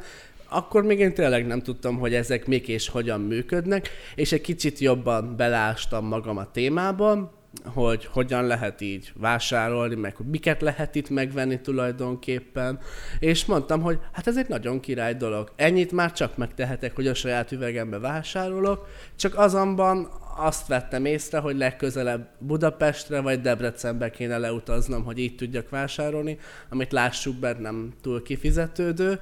akkor 0.49 0.83
még 0.83 0.99
én 0.99 1.13
tényleg 1.13 1.47
nem 1.47 1.61
tudtam, 1.61 1.97
hogy 1.97 2.13
ezek 2.13 2.47
mik 2.47 2.67
és 2.67 2.89
hogyan 2.89 3.21
működnek, 3.21 3.89
és 4.15 4.31
egy 4.31 4.41
kicsit 4.41 4.79
jobban 4.79 5.35
belástam 5.35 6.05
magam 6.05 6.37
a 6.37 6.51
témában, 6.51 7.31
hogy 7.65 8.05
hogyan 8.05 8.45
lehet 8.45 8.81
így 8.81 9.11
vásárolni, 9.15 9.95
meg 9.95 10.15
hogy 10.15 10.25
miket 10.25 10.61
lehet 10.61 10.95
itt 10.95 11.09
megvenni 11.09 11.61
tulajdonképpen, 11.61 12.79
és 13.19 13.45
mondtam, 13.45 13.81
hogy 13.81 13.99
hát 14.11 14.27
ez 14.27 14.37
egy 14.37 14.47
nagyon 14.47 14.79
király 14.79 15.15
dolog. 15.15 15.51
Ennyit 15.55 15.91
már 15.91 16.11
csak 16.11 16.37
megtehetek, 16.37 16.95
hogy 16.95 17.07
a 17.07 17.13
saját 17.13 17.51
üvegembe 17.51 17.99
vásárolok, 17.99 18.87
csak 19.15 19.37
azonban 19.37 20.09
azt 20.37 20.67
vettem 20.67 21.05
észre, 21.05 21.39
hogy 21.39 21.57
legközelebb 21.57 22.29
Budapestre 22.39 23.21
vagy 23.21 23.41
Debrecenbe 23.41 24.09
kéne 24.09 24.37
leutaznom, 24.37 25.03
hogy 25.03 25.17
így 25.17 25.35
tudjak 25.35 25.69
vásárolni, 25.69 26.37
amit 26.69 26.91
lássuk 26.91 27.35
be 27.35 27.53
nem 27.59 27.93
túl 28.01 28.21
kifizetődő. 28.23 29.19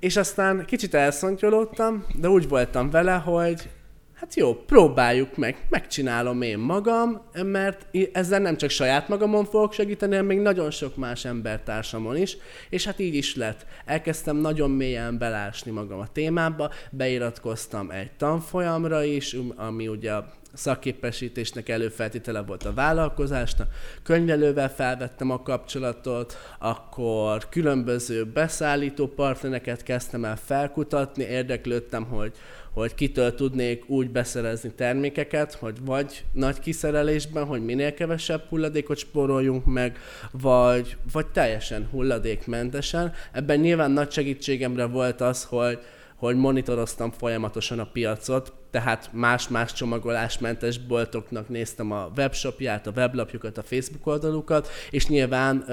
És 0.00 0.16
aztán 0.16 0.64
kicsit 0.64 0.94
elszontyolódtam, 0.94 2.04
de 2.14 2.28
úgy 2.28 2.48
voltam 2.48 2.90
vele, 2.90 3.12
hogy 3.12 3.68
hát 4.14 4.34
jó, 4.34 4.54
próbáljuk 4.54 5.36
meg, 5.36 5.66
megcsinálom 5.68 6.42
én 6.42 6.58
magam, 6.58 7.22
mert 7.42 7.86
ezzel 8.12 8.40
nem 8.40 8.56
csak 8.56 8.70
saját 8.70 9.08
magamon 9.08 9.44
fogok 9.44 9.72
segíteni, 9.72 10.12
hanem 10.12 10.26
még 10.26 10.38
nagyon 10.38 10.70
sok 10.70 10.96
más 10.96 11.24
embertársamon 11.24 12.16
is, 12.16 12.36
és 12.70 12.84
hát 12.84 12.98
így 12.98 13.14
is 13.14 13.36
lett. 13.36 13.66
Elkezdtem 13.84 14.36
nagyon 14.36 14.70
mélyen 14.70 15.18
belásni 15.18 15.70
magam 15.70 15.98
a 15.98 16.12
témába, 16.12 16.70
beiratkoztam 16.90 17.90
egy 17.90 18.10
tanfolyamra 18.12 19.04
is, 19.04 19.36
ami 19.56 19.88
ugye 19.88 20.12
a 20.12 20.32
szakképesítésnek 20.54 21.68
előfeltétele 21.68 22.42
volt 22.42 22.64
a 22.64 22.72
vállalkozásnak, 22.72 23.68
könyvelővel 24.02 24.70
felvettem 24.70 25.30
a 25.30 25.42
kapcsolatot, 25.42 26.36
akkor 26.58 27.48
különböző 27.48 28.24
beszállító 28.24 29.06
partnereket 29.06 29.82
kezdtem 29.82 30.24
el 30.24 30.36
felkutatni, 30.36 31.24
érdeklődtem, 31.24 32.04
hogy, 32.04 32.32
hogy 32.74 32.94
kitől 32.94 33.34
tudnék 33.34 33.88
úgy 33.88 34.10
beszerezni 34.10 34.70
termékeket, 34.70 35.54
hogy 35.54 35.76
vagy 35.84 36.24
nagy 36.32 36.58
kiszerelésben, 36.60 37.44
hogy 37.44 37.64
minél 37.64 37.94
kevesebb 37.94 38.42
hulladékot 38.48 38.98
spóroljunk 38.98 39.64
meg, 39.64 39.98
vagy, 40.30 40.96
vagy 41.12 41.26
teljesen 41.26 41.88
hulladékmentesen. 41.90 43.12
Ebben 43.32 43.58
nyilván 43.60 43.90
nagy 43.90 44.10
segítségemre 44.10 44.84
volt 44.84 45.20
az, 45.20 45.44
hogy, 45.44 45.78
hogy 46.16 46.36
monitoroztam 46.36 47.10
folyamatosan 47.10 47.78
a 47.78 47.90
piacot, 47.92 48.52
tehát 48.70 49.10
más-más 49.12 49.72
csomagolásmentes 49.72 50.78
boltoknak 50.78 51.48
néztem 51.48 51.92
a 51.92 52.10
webshopját, 52.16 52.86
a 52.86 52.92
weblapjukat, 52.96 53.58
a 53.58 53.62
Facebook 53.62 54.06
oldalukat, 54.06 54.68
és 54.90 55.06
nyilván 55.06 55.64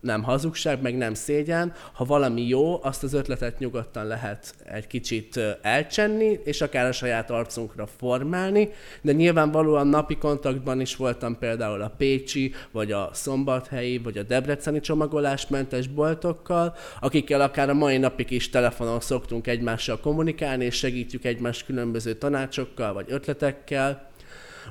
nem 0.00 0.22
hazugság, 0.22 0.82
meg 0.82 0.96
nem 0.96 1.14
szégyen. 1.14 1.72
Ha 1.92 2.04
valami 2.04 2.48
jó, 2.48 2.84
azt 2.84 3.02
az 3.02 3.12
ötletet 3.12 3.58
nyugodtan 3.58 4.06
lehet 4.06 4.54
egy 4.64 4.86
kicsit 4.86 5.40
elcsenni, 5.62 6.40
és 6.44 6.60
akár 6.60 6.86
a 6.86 6.92
saját 6.92 7.30
arcunkra 7.30 7.86
formálni, 7.86 8.70
de 9.02 9.12
nyilvánvalóan 9.12 9.86
napi 9.86 10.16
kontaktban 10.16 10.80
is 10.80 10.96
voltam 10.96 11.38
például 11.38 11.82
a 11.82 11.94
Pécsi, 11.96 12.54
vagy 12.70 12.92
a 12.92 13.10
Szombathelyi, 13.12 13.98
vagy 13.98 14.18
a 14.18 14.22
Debreceni 14.22 14.80
csomagolásmentes 14.80 15.86
boltokkal, 15.86 16.74
akikkel 17.00 17.40
akár 17.40 17.68
a 17.68 17.74
mai 17.74 17.98
napig 17.98 18.30
is 18.30 18.50
telefonon 18.50 19.00
szoktunk 19.00 19.46
egymással 19.46 20.00
kommunikálni, 20.00 20.64
és 20.64 20.74
segítjük 20.74 21.24
egymást 21.24 21.64
különböző 21.64 22.14
tanácsokkal, 22.14 22.92
vagy 22.92 23.06
ötletekkel. 23.08 24.07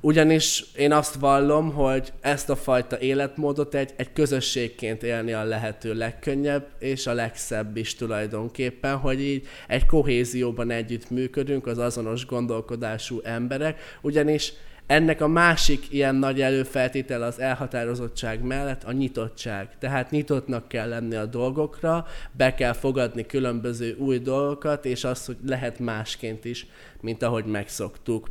Ugyanis 0.02 0.64
én 0.76 0.92
azt 0.92 1.16
vallom, 1.16 1.74
hogy 1.74 2.14
ezt 2.22 2.50
a 2.50 2.56
fajta 2.56 3.00
életmódot 3.00 3.74
egy, 3.74 3.94
egy 3.96 4.14
közösségként 4.14 5.04
élni 5.04 5.34
a 5.34 5.44
lehető 5.44 5.94
legkönnyebb, 5.94 6.68
és 6.80 7.08
a 7.08 7.14
legszebb 7.14 7.78
is 7.78 7.96
tulajdonképpen, 7.96 8.98
hogy 8.98 9.22
így 9.22 9.48
egy 9.68 9.86
kohézióban 9.86 10.72
együtt 10.72 11.10
működünk 11.10 11.68
az 11.68 11.78
azonos 11.78 12.26
gondolkodású 12.26 13.20
emberek, 13.24 13.98
ugyanis 14.02 14.54
ennek 14.88 15.22
a 15.22 15.28
másik 15.28 15.92
ilyen 15.92 16.16
nagy 16.16 16.42
előfeltétel 16.42 17.22
az 17.22 17.40
elhatározottság 17.40 18.44
mellett 18.44 18.84
a 18.84 18.92
nyitottság. 18.92 19.78
Tehát 19.80 20.12
nyitottnak 20.12 20.68
kell 20.68 20.90
lenni 20.90 21.16
a 21.16 21.26
dolgokra, 21.26 22.06
be 22.32 22.54
kell 22.54 22.74
fogadni 22.74 23.26
különböző 23.26 23.96
új 24.00 24.18
dolgokat, 24.18 24.86
és 24.86 25.04
az, 25.04 25.26
hogy 25.26 25.38
lehet 25.46 25.80
másként 25.80 26.46
is, 26.46 26.68
mint 27.02 27.24
ahogy 27.24 27.46
megszoktuk. 27.46 28.28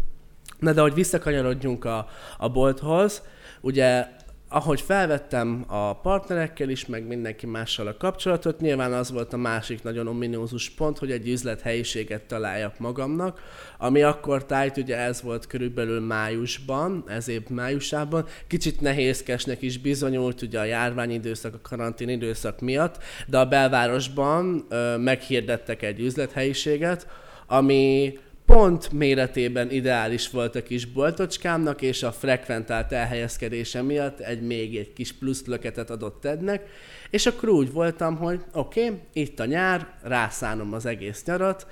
Na 0.59 0.73
de 0.73 0.81
hogy 0.81 0.95
visszakanyarodjunk 0.95 1.85
a, 1.85 2.09
a 2.38 2.49
bolthoz, 2.49 3.23
ugye 3.61 4.07
ahogy 4.49 4.81
felvettem 4.81 5.65
a 5.67 6.00
partnerekkel 6.00 6.69
is, 6.69 6.87
meg 6.87 7.07
mindenki 7.07 7.47
mással 7.47 7.87
a 7.87 7.97
kapcsolatot, 7.97 8.61
nyilván 8.61 8.93
az 8.93 9.12
volt 9.12 9.33
a 9.33 9.37
másik 9.37 9.83
nagyon 9.83 10.07
ominózus 10.07 10.71
pont, 10.71 10.99
hogy 10.99 11.11
egy 11.11 11.29
üzlethelyiséget 11.29 12.23
találjak 12.23 12.79
magamnak, 12.79 13.41
ami 13.79 14.03
akkor 14.03 14.45
tájt, 14.45 14.76
ugye 14.76 14.97
ez 14.97 15.23
volt 15.23 15.47
körülbelül 15.47 16.00
májusban, 16.00 17.05
ez 17.07 17.29
év 17.29 17.49
májusában, 17.49 18.26
kicsit 18.47 18.81
nehézkesnek 18.81 19.62
is 19.62 19.79
bizonyult 19.79 20.43
ugye 20.43 20.59
a 20.59 20.65
járványidőszak, 20.65 21.55
a 21.55 21.69
karantén 21.69 22.09
időszak 22.09 22.61
miatt, 22.61 23.03
de 23.26 23.38
a 23.38 23.47
belvárosban 23.47 24.67
ö, 24.69 24.97
meghirdettek 24.97 25.83
egy 25.83 26.00
üzlethelyiséget, 26.00 27.07
ami 27.47 28.19
pont 28.47 28.93
méretében 28.93 29.71
ideális 29.71 30.31
volt 30.31 30.55
a 30.55 30.62
kis 30.62 30.85
boltocskámnak, 30.85 31.83
és 31.83 32.03
a 32.03 32.12
frekventált 32.12 32.93
elhelyezkedése 32.93 33.83
miatt 33.83 34.21
egy 34.21 34.43
még 34.43 34.76
egy 34.76 34.93
kis 34.93 35.12
plusz 35.12 35.47
löketet 35.47 35.91
adott 35.91 36.21
Tednek, 36.21 36.67
és 37.11 37.26
akkor 37.26 37.49
úgy 37.49 37.73
voltam, 37.73 38.17
hogy 38.17 38.41
oké, 38.53 38.85
okay, 38.85 39.00
itt 39.12 39.41
a 39.41 39.45
nyár, 39.45 39.87
rászánom 40.03 40.73
az 40.73 40.87
egész 40.87 41.25
nyarat, 41.25 41.67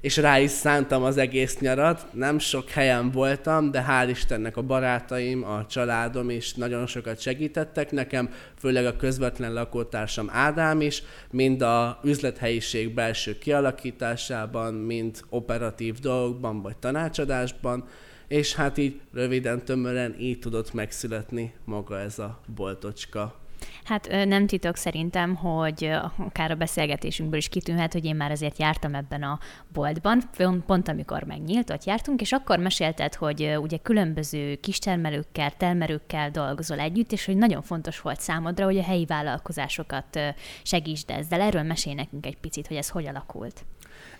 és 0.00 0.16
rá 0.16 0.38
is 0.38 0.50
szántam 0.50 1.02
az 1.02 1.16
egész 1.16 1.58
nyarat. 1.58 2.06
Nem 2.12 2.38
sok 2.38 2.68
helyen 2.68 3.10
voltam, 3.10 3.70
de 3.70 3.84
hál' 3.88 4.08
Istennek 4.10 4.56
a 4.56 4.62
barátaim, 4.62 5.44
a 5.44 5.66
családom 5.66 6.30
is 6.30 6.54
nagyon 6.54 6.86
sokat 6.86 7.20
segítettek 7.20 7.90
nekem, 7.90 8.30
főleg 8.58 8.86
a 8.86 8.96
közvetlen 8.96 9.52
lakótársam 9.52 10.28
Ádám 10.32 10.80
is, 10.80 11.02
mind 11.30 11.62
a 11.62 12.00
üzlethelyiség 12.04 12.94
belső 12.94 13.38
kialakításában, 13.38 14.74
mind 14.74 15.20
operatív 15.28 15.98
dolgokban 15.98 16.62
vagy 16.62 16.76
tanácsadásban, 16.76 17.84
és 18.28 18.54
hát 18.54 18.78
így 18.78 19.00
röviden, 19.12 19.64
tömören 19.64 20.14
így 20.18 20.38
tudott 20.38 20.72
megszületni 20.72 21.54
maga 21.64 21.98
ez 21.98 22.18
a 22.18 22.40
boltocska. 22.54 23.47
Hát 23.84 24.08
nem 24.24 24.46
titok 24.46 24.76
szerintem, 24.76 25.34
hogy 25.34 25.90
akár 26.16 26.50
a 26.50 26.54
beszélgetésünkből 26.54 27.38
is 27.38 27.48
kitűnhet, 27.48 27.92
hogy 27.92 28.04
én 28.04 28.16
már 28.16 28.30
azért 28.30 28.58
jártam 28.58 28.94
ebben 28.94 29.22
a 29.22 29.38
boltban, 29.72 30.22
pont 30.66 30.88
amikor 30.88 31.22
megnyílt, 31.22 31.70
ott 31.70 31.84
jártunk, 31.84 32.20
és 32.20 32.32
akkor 32.32 32.58
mesélted, 32.58 33.14
hogy 33.14 33.56
ugye 33.60 33.76
különböző 33.76 34.54
kistermelőkkel, 34.54 35.50
termelőkkel 35.56 36.30
dolgozol 36.30 36.78
együtt, 36.78 37.12
és 37.12 37.24
hogy 37.24 37.36
nagyon 37.36 37.62
fontos 37.62 38.00
volt 38.00 38.20
számodra, 38.20 38.64
hogy 38.64 38.78
a 38.78 38.82
helyi 38.82 39.04
vállalkozásokat 39.04 40.20
segítsd 40.62 41.10
ezzel. 41.10 41.40
Erről 41.40 41.62
mesél 41.62 41.94
nekünk 41.94 42.26
egy 42.26 42.36
picit, 42.36 42.66
hogy 42.66 42.76
ez 42.76 42.88
hogy 42.88 43.06
alakult. 43.06 43.64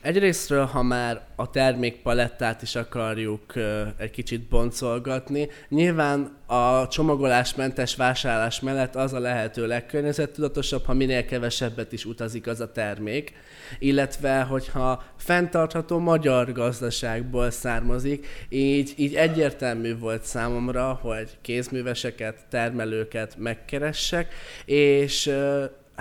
Egyrésztről, 0.01 0.65
ha 0.65 0.83
már 0.83 1.21
a 1.37 1.51
termékpalettát 1.51 2.63
is 2.63 2.75
akarjuk 2.75 3.53
egy 3.97 4.11
kicsit 4.11 4.49
boncolgatni, 4.49 5.49
nyilván 5.69 6.37
a 6.47 6.89
csomagolásmentes 6.89 7.97
vásárlás 7.97 8.61
mellett 8.61 8.95
az 8.95 9.13
a 9.13 9.19
lehető 9.19 9.67
legkörnyezettudatosabb, 9.67 10.85
ha 10.85 10.93
minél 10.93 11.25
kevesebbet 11.25 11.93
is 11.93 12.05
utazik 12.05 12.47
az 12.47 12.61
a 12.61 12.73
termék, 12.73 13.33
illetve 13.79 14.41
hogyha 14.41 15.05
fenntartható 15.17 15.99
magyar 15.99 16.53
gazdaságból 16.53 17.51
származik, 17.51 18.27
így, 18.49 18.95
így 18.97 19.15
egyértelmű 19.15 19.99
volt 19.99 20.25
számomra, 20.25 20.99
hogy 21.03 21.29
kézműveseket, 21.41 22.47
termelőket 22.49 23.37
megkeressek, 23.37 24.35
és 24.65 25.33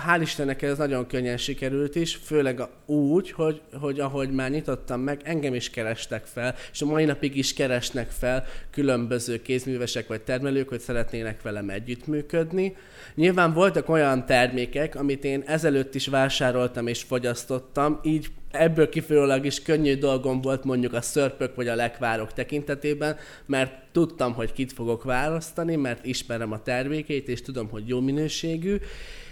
hál' 0.06 0.20
Istennek 0.22 0.62
ez 0.62 0.78
nagyon 0.78 1.06
könnyen 1.06 1.36
sikerült 1.36 1.94
is, 1.94 2.16
főleg 2.16 2.60
úgy, 2.86 3.30
hogy, 3.30 3.60
hogy 3.80 4.00
ahogy 4.00 4.30
már 4.30 4.50
nyitottam 4.50 5.00
meg, 5.00 5.20
engem 5.24 5.54
is 5.54 5.70
kerestek 5.70 6.26
fel, 6.26 6.54
és 6.72 6.82
a 6.82 6.86
mai 6.86 7.04
napig 7.04 7.36
is 7.36 7.54
keresnek 7.54 8.10
fel 8.10 8.44
különböző 8.70 9.42
kézművesek 9.42 10.06
vagy 10.06 10.20
termelők, 10.20 10.68
hogy 10.68 10.80
szeretnének 10.80 11.42
velem 11.42 11.70
együttműködni. 11.70 12.76
Nyilván 13.14 13.52
voltak 13.52 13.88
olyan 13.88 14.26
termékek, 14.26 14.94
amit 14.94 15.24
én 15.24 15.42
ezelőtt 15.46 15.94
is 15.94 16.06
vásároltam 16.06 16.86
és 16.86 17.02
fogyasztottam, 17.02 18.00
így 18.02 18.26
ebből 18.50 18.88
kifolyólag 18.88 19.44
is 19.44 19.62
könnyű 19.62 19.98
dolgom 19.98 20.40
volt 20.40 20.64
mondjuk 20.64 20.92
a 20.92 21.00
szörpök 21.00 21.54
vagy 21.54 21.68
a 21.68 21.74
lekvárok 21.74 22.32
tekintetében, 22.32 23.16
mert 23.46 23.72
tudtam, 23.92 24.32
hogy 24.32 24.52
kit 24.52 24.72
fogok 24.72 25.04
választani, 25.04 25.76
mert 25.76 26.04
ismerem 26.04 26.52
a 26.52 26.62
termékeit, 26.62 27.28
és 27.28 27.42
tudom, 27.42 27.68
hogy 27.68 27.88
jó 27.88 28.00
minőségű, 28.00 28.76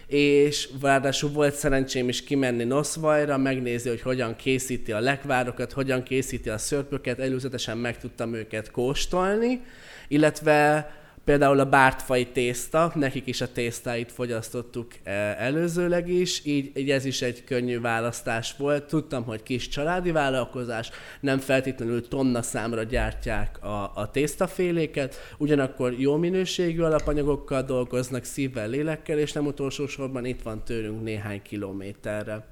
és 0.07 0.69
ráadásul 0.83 1.31
volt 1.31 1.55
szerencsém 1.55 2.09
is 2.09 2.25
kimenni 2.25 2.65
Noszvajra, 2.65 3.37
megnézni, 3.37 3.91
hogy 3.91 4.01
hogyan 4.01 4.37
készíti 4.37 4.93
a 4.93 5.01
lekvárokat, 5.01 5.73
hogyan 5.73 6.03
készíti 6.03 6.49
a 6.49 6.59
szörpöket, 6.59 7.19
előzetesen 7.19 7.79
meg 7.79 7.99
tudtam 7.99 8.35
őket 8.35 8.71
kóstolni, 8.71 9.63
illetve 10.09 10.91
Például 11.27 11.61
a 11.61 11.65
bártfai 11.65 12.27
tészta, 12.27 12.93
nekik 12.95 13.27
is 13.27 13.41
a 13.41 13.53
tésztáit 13.53 14.13
fogyasztottuk 14.13 14.87
eh, 15.03 15.43
előzőleg 15.43 16.09
is, 16.09 16.45
így, 16.45 16.71
így 16.77 16.91
ez 16.91 17.05
is 17.05 17.23
egy 17.23 17.45
könnyű 17.45 17.81
választás 17.81 18.55
volt. 18.57 18.85
Tudtam, 18.85 19.25
hogy 19.25 19.43
kis 19.43 19.69
családi 19.69 20.11
vállalkozás, 20.11 20.91
nem 21.21 21.39
feltétlenül 21.39 22.09
tonna 22.09 22.43
számra 22.43 22.83
gyártják 22.83 23.65
a, 23.65 23.93
a 23.95 24.11
tésztaféléket, 24.11 25.17
ugyanakkor 25.39 25.93
jó 25.93 26.17
minőségű 26.17 26.81
alapanyagokkal 26.81 27.63
dolgoznak, 27.63 28.25
szívvel, 28.25 28.69
lélekkel, 28.69 29.19
és 29.19 29.33
nem 29.33 29.47
utolsó 29.47 29.87
sorban 29.87 30.25
itt 30.25 30.43
van 30.43 30.65
tőlünk 30.65 31.03
néhány 31.03 31.43
kilométerre. 31.43 32.45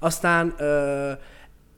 Aztán 0.00 0.54
ö, 0.58 1.12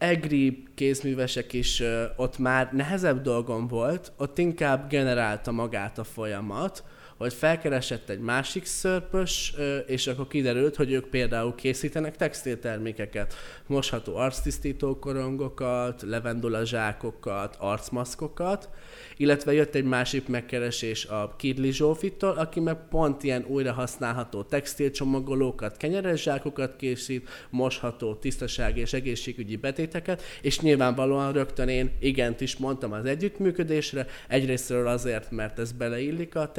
egri 0.01 0.63
kézművesek 0.75 1.53
is 1.53 1.83
ott 2.17 2.39
már 2.39 2.73
nehezebb 2.73 3.23
dolgom 3.23 3.67
volt, 3.67 4.13
ott 4.17 4.39
inkább 4.39 4.89
generálta 4.89 5.53
magát 5.53 5.99
a 5.99 6.05
folyamat, 6.05 6.85
hogy 7.21 7.35
felkeresett 7.35 8.09
egy 8.09 8.21
másik 8.21 8.65
szörpös, 8.65 9.55
és 9.87 10.07
akkor 10.07 10.27
kiderült, 10.27 10.77
hogy 10.77 10.93
ők 10.93 11.09
például 11.09 11.55
készítenek 11.55 12.17
textiltermékeket, 12.17 13.35
mosható 13.67 14.17
arctisztító 14.17 14.99
korongokat, 14.99 16.03
levendula 16.03 16.65
zsákokat, 16.65 17.57
arcmaszkokat, 17.59 18.69
illetve 19.17 19.53
jött 19.53 19.75
egy 19.75 19.85
másik 19.85 20.29
megkeresés 20.29 21.07
a 21.07 21.35
Kidli 21.39 21.73
Zsófittól, 21.73 22.31
aki 22.31 22.61
meg 22.61 22.77
pont 22.89 23.23
ilyen 23.23 23.45
újra 23.49 23.73
használható 23.73 24.43
textilcsomagolókat, 24.43 25.77
kenyeres 25.77 26.23
zsákokat 26.23 26.77
készít, 26.77 27.29
mosható 27.51 28.15
tisztaság 28.15 28.77
és 28.77 28.93
egészségügyi 28.93 29.57
betéteket, 29.57 30.23
és 30.43 30.61
nyilvánvalóan 30.61 31.33
rögtön 31.33 31.69
én 31.69 31.91
igent 31.99 32.41
is 32.41 32.57
mondtam 32.57 32.93
az 32.93 33.05
együttműködésre, 33.05 34.07
egyrésztről 34.29 34.87
azért, 34.87 35.31
mert 35.31 35.59
ez 35.59 35.73
beleillik 35.73 36.35
a 36.35 36.53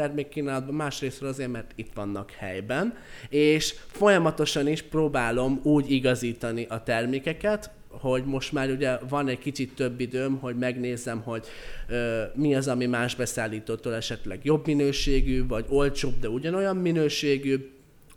termékkínálatba, 0.52 0.72
másrésztről 0.72 1.30
azért, 1.30 1.52
mert 1.52 1.72
itt 1.76 1.94
vannak 1.94 2.32
helyben, 2.32 2.98
és 3.30 3.76
folyamatosan 3.88 4.68
is 4.68 4.82
próbálom 4.82 5.60
úgy 5.64 5.92
igazítani 5.92 6.66
a 6.70 6.84
termékeket, 6.84 7.72
hogy 7.88 8.24
most 8.26 8.52
már 8.52 8.70
ugye 8.70 8.98
van 9.10 9.28
egy 9.28 9.40
kicsit 9.40 9.76
több 9.76 10.00
időm, 10.00 10.38
hogy 10.40 10.58
megnézem, 10.58 11.22
hogy 11.22 11.46
ö, 11.88 12.24
mi 12.36 12.56
az, 12.56 12.68
ami 12.68 12.86
más 12.86 13.16
beszállítótól 13.16 13.96
esetleg 13.96 14.40
jobb 14.44 14.66
minőségű, 14.66 15.48
vagy 15.48 15.66
olcsóbb, 15.70 16.20
de 16.20 16.30
ugyanolyan 16.30 16.76
minőségű, 16.78 17.70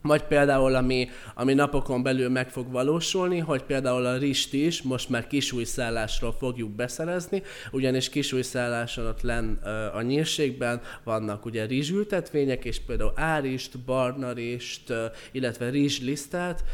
vagy 0.06 0.22
például, 0.22 0.74
ami, 0.74 1.08
ami 1.34 1.54
napokon 1.54 2.02
belül 2.02 2.28
meg 2.28 2.50
fog 2.50 2.70
valósulni, 2.70 3.38
hogy 3.38 3.62
például 3.62 4.06
a 4.06 4.16
rist 4.16 4.52
is 4.52 4.82
most 4.82 5.08
már 5.08 5.26
kisújszállásról 5.26 6.32
fogjuk 6.32 6.70
beszerezni, 6.70 7.42
ugyanis 7.72 8.08
kisújszálláson 8.08 9.06
ott 9.06 9.20
len 9.20 9.58
a 9.94 10.02
nyírségben 10.02 10.80
vannak 11.04 11.44
ugye 11.44 11.66
rizsültetvények, 11.66 12.64
és 12.64 12.80
például 12.80 13.12
árist, 13.14 13.78
barnarist, 13.78 14.92
illetve 15.32 15.70
rizslisztát 15.70 16.64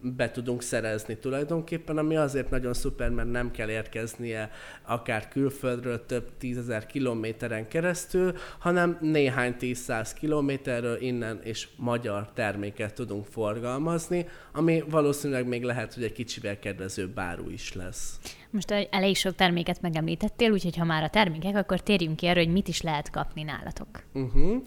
be 0.00 0.30
tudunk 0.30 0.62
szerezni 0.62 1.16
tulajdonképpen, 1.16 1.98
ami 1.98 2.16
azért 2.16 2.50
nagyon 2.50 2.72
szuper, 2.74 3.10
mert 3.10 3.30
nem 3.30 3.50
kell 3.50 3.68
érkeznie 3.68 4.50
akár 4.86 5.28
külföldről 5.28 6.06
több 6.06 6.30
tízezer 6.38 6.86
kilométeren 6.86 7.68
keresztül, 7.68 8.34
hanem 8.58 8.98
néhány 9.00 9.56
tízszáz 9.56 10.12
kilométerről 10.12 11.00
innen 11.00 11.40
és 11.42 11.68
magyar 11.76 12.10
magyar 12.12 12.32
terméket 12.34 12.94
tudunk 12.94 13.26
forgalmazni, 13.26 14.26
ami 14.52 14.82
valószínűleg 14.90 15.46
még 15.46 15.62
lehet, 15.62 15.94
hogy 15.94 16.02
egy 16.02 16.12
kicsivel 16.12 16.58
kedvezőbb 16.58 17.18
áru 17.18 17.50
is 17.50 17.72
lesz. 17.74 18.18
Most 18.50 18.70
elég 18.90 19.16
sok 19.16 19.34
terméket 19.34 19.80
megemlítettél, 19.80 20.50
úgyhogy 20.50 20.76
ha 20.76 20.84
már 20.84 21.02
a 21.02 21.08
termékek, 21.08 21.56
akkor 21.56 21.80
térjünk 21.80 22.16
ki 22.16 22.26
arra, 22.26 22.38
hogy 22.38 22.52
mit 22.52 22.68
is 22.68 22.82
lehet 22.82 23.10
kapni 23.10 23.42
nálatok. 23.42 24.02
Uh-huh. 24.12 24.62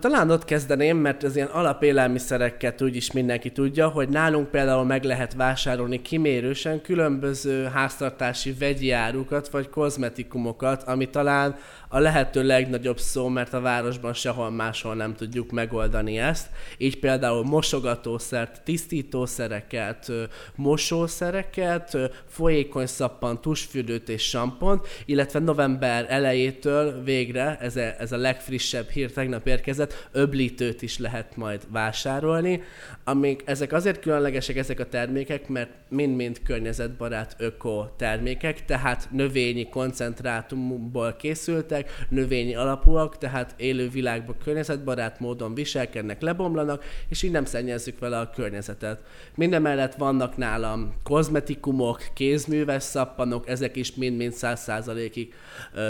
Talán 0.00 0.30
ott 0.30 0.44
kezdeném, 0.44 0.96
mert 0.96 1.22
az 1.22 1.36
ilyen 1.36 1.48
alapélelmiszereket 1.48 2.82
úgyis 2.82 3.12
mindenki 3.12 3.50
tudja, 3.52 3.88
hogy 3.88 4.08
nálunk 4.08 4.50
például 4.50 4.84
meg 4.84 5.04
lehet 5.04 5.34
vásárolni 5.34 6.02
kimérősen 6.02 6.80
különböző 6.80 7.64
háztartási 7.64 8.52
vegyi 8.52 8.90
árukat 8.90 9.48
vagy 9.48 9.68
kozmetikumokat, 9.68 10.82
ami 10.82 11.10
talán 11.10 11.56
a 11.88 11.98
lehető 11.98 12.42
legnagyobb 12.42 12.98
szó, 12.98 13.28
mert 13.28 13.52
a 13.54 13.60
városban 13.60 14.12
sehol 14.12 14.50
máshol 14.50 14.94
nem 14.94 15.14
tudjuk 15.14 15.50
megoldani 15.50 16.18
ezt. 16.18 16.46
Így 16.78 16.98
például 16.98 17.44
mosogatószert, 17.44 18.62
tisztítószereket, 18.64 20.12
mosószereket, 20.54 21.98
folyékony 22.28 22.86
szappan, 22.86 23.40
tusfürdőt 23.40 24.08
és 24.08 24.22
sampont, 24.28 24.86
illetve 25.04 25.38
november 25.38 26.06
elejétől 26.08 27.02
végre, 27.02 27.58
ez 27.60 27.76
a, 27.76 27.80
ez 27.80 28.12
a 28.12 28.16
legfrissebb 28.16 28.88
hír 28.88 29.12
tegnap 29.12 29.39
érkezett, 29.46 30.08
öblítőt 30.12 30.82
is 30.82 30.98
lehet 30.98 31.36
majd 31.36 31.60
vásárolni, 31.68 32.62
amik 33.04 33.42
ezek 33.44 33.72
azért 33.72 34.00
különlegesek 34.00 34.56
ezek 34.56 34.80
a 34.80 34.88
termékek, 34.88 35.48
mert 35.48 35.70
mind-mind 35.88 36.42
környezetbarát 36.42 37.36
öko 37.38 37.86
termékek, 37.96 38.64
tehát 38.64 39.08
növényi 39.10 39.68
koncentrátumból 39.68 41.16
készültek, 41.18 42.06
növényi 42.08 42.54
alapúak, 42.54 43.18
tehát 43.18 43.54
élő 43.56 43.88
világban 43.88 44.36
környezetbarát 44.44 45.20
módon 45.20 45.54
viselkednek, 45.54 46.20
lebomlanak, 46.20 46.84
és 47.08 47.22
így 47.22 47.30
nem 47.30 47.44
szennyezzük 47.44 47.98
vele 47.98 48.18
a 48.18 48.30
környezetet. 48.30 49.02
Minden 49.34 49.62
mellett 49.62 49.94
vannak 49.94 50.36
nálam 50.36 50.94
kozmetikumok, 51.02 52.02
kézműves 52.14 52.82
szappanok, 52.82 53.48
ezek 53.48 53.76
is 53.76 53.94
mind-mind 53.94 54.34
100%-ig 54.36 55.34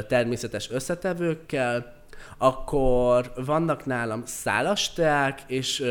természetes 0.08 0.70
összetevőkkel, 0.70 1.99
akkor 2.38 3.33
vannak 3.44 3.85
nálam 3.85 4.22
szálasteák, 4.26 5.40
és 5.46 5.85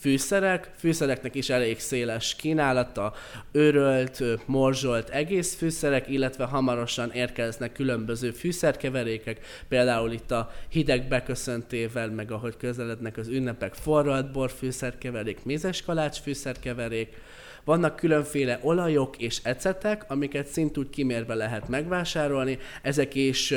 fűszerek, 0.00 0.70
fűszereknek 0.76 1.34
is 1.34 1.50
elég 1.50 1.78
széles 1.78 2.36
kínálata, 2.36 3.12
örölt, 3.52 4.22
morzsolt 4.46 5.08
egész 5.08 5.56
fűszerek, 5.56 6.08
illetve 6.08 6.44
hamarosan 6.44 7.10
érkeznek 7.10 7.72
különböző 7.72 8.30
fűszerkeverékek, 8.30 9.40
például 9.68 10.12
itt 10.12 10.30
a 10.30 10.50
hideg 10.68 11.08
beköszöntével, 11.08 12.10
meg 12.10 12.30
ahogy 12.32 12.56
közelednek 12.56 13.16
az 13.16 13.28
ünnepek, 13.28 13.74
forralt 13.74 14.32
bor 14.32 14.50
fűszerkeverék, 14.50 15.44
mézes 15.44 15.82
kalács 15.82 16.18
fűszerkeverék, 16.18 17.16
vannak 17.64 17.96
különféle 17.96 18.58
olajok 18.62 19.18
és 19.18 19.40
ecetek, 19.42 20.04
amiket 20.08 20.46
szintúgy 20.46 20.90
kimérve 20.90 21.34
lehet 21.34 21.68
megvásárolni, 21.68 22.58
ezek 22.82 23.14
is 23.14 23.54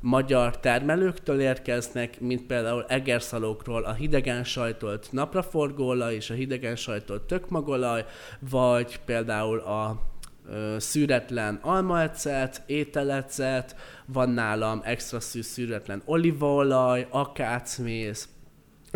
magyar 0.00 0.60
termelőktől 0.60 1.40
érkeznek, 1.40 2.20
mint 2.20 2.46
például 2.46 2.84
egerszalókról 2.88 3.84
a 3.84 3.92
hidegen 3.92 4.44
sajtolt 4.44 5.08
napraforgóolaj 5.10 6.14
és 6.14 6.30
a 6.30 6.34
hidegen 6.34 6.76
sajtolt 6.76 7.22
tökmagolaj, 7.22 8.04
vagy 8.38 9.00
például 9.04 9.58
a 9.58 10.06
szűretlen 10.76 11.58
almaecet, 11.62 12.62
ételecet, 12.66 13.76
van 14.06 14.30
nálam 14.30 14.80
extra 14.84 15.20
szű 15.20 15.42
szűretlen 15.42 16.02
olívaolaj, 16.04 17.06
akácmész, 17.10 18.28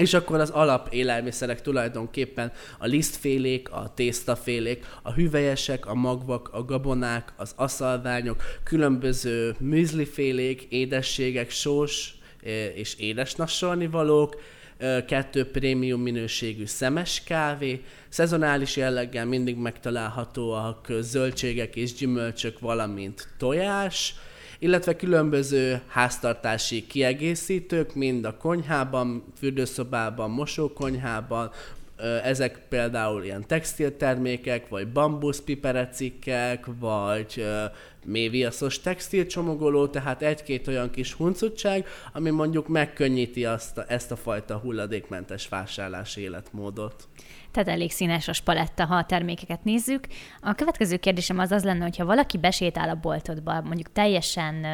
És 0.03 0.15
akkor 0.15 0.41
az 0.41 0.51
alap 0.51 0.93
élelmiszerek 0.93 1.63
tulajdonképpen 1.63 2.53
a 2.79 2.87
lisztfélék, 2.87 3.71
a 3.71 3.93
tésztafélék, 3.95 4.85
a 5.03 5.13
hüvelyesek, 5.13 5.87
a 5.87 5.95
magvak, 5.95 6.49
a 6.53 6.65
gabonák, 6.65 7.33
az 7.37 7.53
aszalványok, 7.57 8.43
különböző 8.65 9.55
műzlifélék, 9.59 10.63
édességek, 10.63 11.51
sós 11.51 12.15
és 12.75 12.95
édes 12.99 13.35
valók, 13.91 14.41
kettő 15.07 15.51
prémium 15.51 16.01
minőségű 16.01 16.67
szemes 16.67 17.23
kávé, 17.25 17.83
szezonális 18.09 18.77
jelleggel 18.77 19.27
mindig 19.27 19.57
megtalálhatóak 19.57 20.87
zöldségek 21.01 21.77
és 21.77 21.95
gyümölcsök, 21.95 22.59
valamint 22.59 23.29
tojás, 23.39 24.15
illetve 24.63 24.97
különböző 24.97 25.81
háztartási 25.89 26.87
kiegészítők, 26.87 27.95
mind 27.95 28.25
a 28.25 28.37
konyhában, 28.37 29.25
fürdőszobában, 29.39 30.31
mosókonyhában, 30.31 31.51
ezek 32.25 32.61
például 32.69 33.25
ilyen 33.25 33.47
textiltermékek, 33.47 34.69
vagy 34.69 34.89
bambuszpiperecikkek, 34.89 36.67
vagy 36.81 37.45
méviaszos 38.05 38.81
textilcsomagoló, 38.81 39.87
tehát 39.87 40.23
egy-két 40.23 40.69
olyan 40.69 40.91
kis 40.91 41.13
huncutság, 41.13 41.87
ami 42.13 42.31
mondjuk 42.31 42.69
megkönnyíti 42.69 43.45
azt 43.45 43.79
ezt 43.79 44.11
a 44.11 44.17
fajta 44.17 44.57
hulladékmentes 44.57 45.49
vásárlási 45.49 46.21
életmódot 46.21 47.09
tehát 47.53 47.69
elég 47.69 47.91
színes 47.91 48.29
a 48.29 48.33
spaletta, 48.33 48.85
ha 48.85 48.95
a 48.95 49.05
termékeket 49.05 49.65
nézzük. 49.65 50.07
A 50.41 50.55
következő 50.55 50.97
kérdésem 50.97 51.39
az 51.39 51.51
az 51.51 51.65
lenne, 51.65 51.83
hogyha 51.83 52.05
valaki 52.05 52.39
besétál 52.39 52.89
a 52.89 52.95
boltodba, 52.95 53.61
mondjuk 53.61 53.93
teljesen 53.93 54.67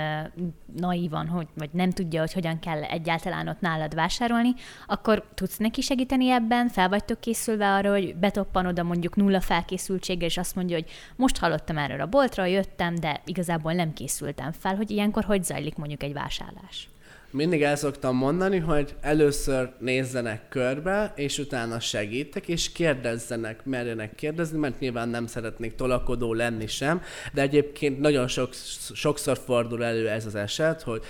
naívan, 0.76 1.26
hogy, 1.26 1.46
vagy 1.54 1.70
nem 1.72 1.90
tudja, 1.90 2.20
hogy 2.20 2.32
hogyan 2.32 2.58
kell 2.58 2.82
egyáltalán 2.82 3.48
ott 3.48 3.60
nálad 3.60 3.94
vásárolni, 3.94 4.54
akkor 4.86 5.24
tudsz 5.34 5.56
neki 5.56 5.80
segíteni 5.80 6.30
ebben? 6.30 6.68
Fel 6.68 6.88
vagytok 6.88 7.20
készülve 7.20 7.72
arra, 7.72 7.90
hogy 7.90 8.16
betoppan 8.16 8.66
oda 8.66 8.82
mondjuk 8.82 9.16
nulla 9.16 9.40
felkészültséggel, 9.40 10.28
és 10.28 10.38
azt 10.38 10.54
mondja, 10.54 10.76
hogy 10.76 10.90
most 11.16 11.38
hallottam 11.38 11.78
erről 11.78 12.00
a 12.00 12.06
boltra, 12.06 12.44
jöttem, 12.44 12.94
de 12.94 13.20
igazából 13.24 13.72
nem 13.72 13.92
készültem 13.92 14.52
fel, 14.52 14.76
hogy 14.76 14.90
ilyenkor 14.90 15.24
hogy 15.24 15.44
zajlik 15.44 15.76
mondjuk 15.76 16.02
egy 16.02 16.12
vásárlás? 16.12 16.88
Mindig 17.30 17.62
el 17.62 17.76
szoktam 17.76 18.16
mondani, 18.16 18.58
hogy 18.58 18.94
először 19.00 19.70
nézzenek 19.78 20.48
körbe, 20.48 21.12
és 21.16 21.38
utána 21.38 21.80
segítek, 21.80 22.48
és 22.48 22.72
kérdezzenek, 22.72 23.64
merjenek 23.64 24.14
kérdezni, 24.14 24.58
mert 24.58 24.80
nyilván 24.80 25.08
nem 25.08 25.26
szeretnék 25.26 25.74
tolakodó 25.74 26.34
lenni 26.34 26.66
sem, 26.66 27.02
de 27.32 27.42
egyébként 27.42 28.00
nagyon 28.00 28.28
sok, 28.28 28.50
sokszor 28.94 29.38
fordul 29.44 29.84
elő 29.84 30.08
ez 30.08 30.26
az 30.26 30.34
eset, 30.34 30.82
hogy 30.82 31.02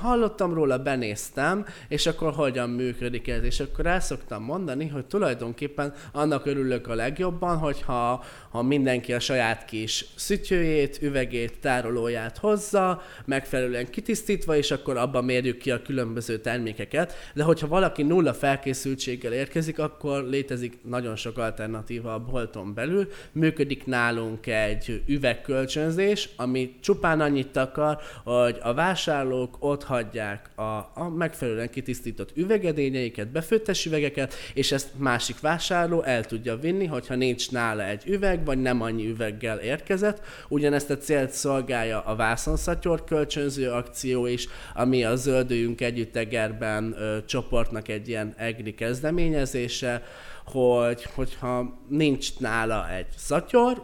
hallottam 0.00 0.54
róla, 0.54 0.78
benéztem, 0.78 1.66
és 1.88 2.06
akkor 2.06 2.32
hogyan 2.32 2.70
működik 2.70 3.28
ez, 3.28 3.42
és 3.42 3.60
akkor 3.60 3.86
el 3.86 4.00
szoktam 4.00 4.42
mondani, 4.42 4.88
hogy 4.88 5.04
tulajdonképpen 5.04 5.94
annak 6.12 6.46
örülök 6.46 6.88
a 6.88 6.94
legjobban, 6.94 7.56
hogyha 7.56 8.24
ha 8.50 8.62
mindenki 8.62 9.12
a 9.12 9.20
saját 9.20 9.64
kis 9.64 10.04
szütyőjét, 10.14 11.02
üvegét, 11.02 11.58
tárolóját 11.60 12.38
hozza, 12.38 13.02
megfelelően 13.24 13.90
kitisztítva, 13.90 14.56
és 14.56 14.70
akkor 14.70 14.96
abban 14.96 15.24
mérjük 15.24 15.58
ki 15.58 15.70
a 15.70 15.82
különböző 15.82 16.38
termékeket, 16.38 17.14
de 17.34 17.42
hogyha 17.42 17.66
valaki 17.66 18.02
nulla 18.02 18.34
felkészültséggel 18.34 19.32
érkezik, 19.32 19.78
akkor 19.78 20.24
létezik 20.24 20.78
nagyon 20.82 21.16
sok 21.16 21.38
alternatíva 21.38 22.14
a 22.14 22.18
bolton 22.18 22.74
belül. 22.74 23.08
Működik 23.32 23.86
nálunk 23.86 24.46
egy 24.46 25.02
üvegkölcsönzés, 25.06 26.28
ami 26.36 26.74
csupán 26.80 27.20
annyit 27.20 27.56
akar, 27.56 27.98
hogy 28.24 28.58
a 28.62 28.74
vásárlók 28.74 29.56
ott 29.68 29.84
hagyják 29.84 30.50
a, 30.56 30.62
a 30.94 31.12
megfelelően 31.16 31.70
kitisztított 31.70 32.36
üvegedényeiket, 32.36 33.28
befőttes 33.28 33.86
üvegeket, 33.86 34.34
és 34.54 34.72
ezt 34.72 34.88
másik 34.96 35.40
vásárló 35.40 36.02
el 36.02 36.24
tudja 36.24 36.56
vinni, 36.56 36.86
hogyha 36.86 37.14
nincs 37.14 37.50
nála 37.50 37.84
egy 37.84 38.02
üveg, 38.06 38.44
vagy 38.44 38.58
nem 38.58 38.82
annyi 38.82 39.08
üveggel 39.08 39.58
érkezett. 39.58 40.20
Ugyanezt 40.48 40.90
a 40.90 40.98
célt 40.98 41.30
szolgálja 41.30 42.00
a 42.00 42.16
vászonszatyor 42.16 43.04
kölcsönző 43.04 43.70
akció 43.70 44.26
is, 44.26 44.48
ami 44.74 45.04
a 45.04 45.16
Zöldüljünk 45.16 45.80
Együttegerben 45.80 46.94
ö, 46.98 47.18
csoportnak 47.26 47.88
egy 47.88 48.08
ilyen 48.08 48.34
egri 48.36 48.74
kezdeményezése, 48.74 50.02
hogy, 50.44 51.06
hogyha 51.14 51.78
nincs 51.88 52.38
nála 52.38 52.90
egy 52.90 53.06
szatyor, 53.16 53.82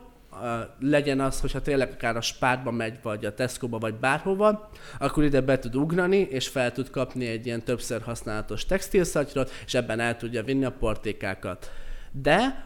legyen 0.80 1.20
az, 1.20 1.40
hogyha 1.40 1.62
tényleg 1.62 1.90
akár 1.90 2.16
a 2.16 2.20
spárba 2.20 2.70
megy, 2.70 2.98
vagy 3.02 3.24
a 3.24 3.34
Tesco-ba, 3.34 3.78
vagy 3.78 3.94
bárhova, 3.94 4.70
akkor 4.98 5.24
ide 5.24 5.40
be 5.40 5.58
tud 5.58 5.76
ugrani, 5.76 6.16
és 6.16 6.48
fel 6.48 6.72
tud 6.72 6.90
kapni 6.90 7.26
egy 7.26 7.46
ilyen 7.46 7.62
többször 7.62 8.02
használatos 8.02 8.66
textilszatyrot, 8.66 9.50
és 9.66 9.74
ebben 9.74 10.00
el 10.00 10.16
tudja 10.16 10.42
vinni 10.42 10.64
a 10.64 10.72
portékákat. 10.72 11.70
De 12.10 12.64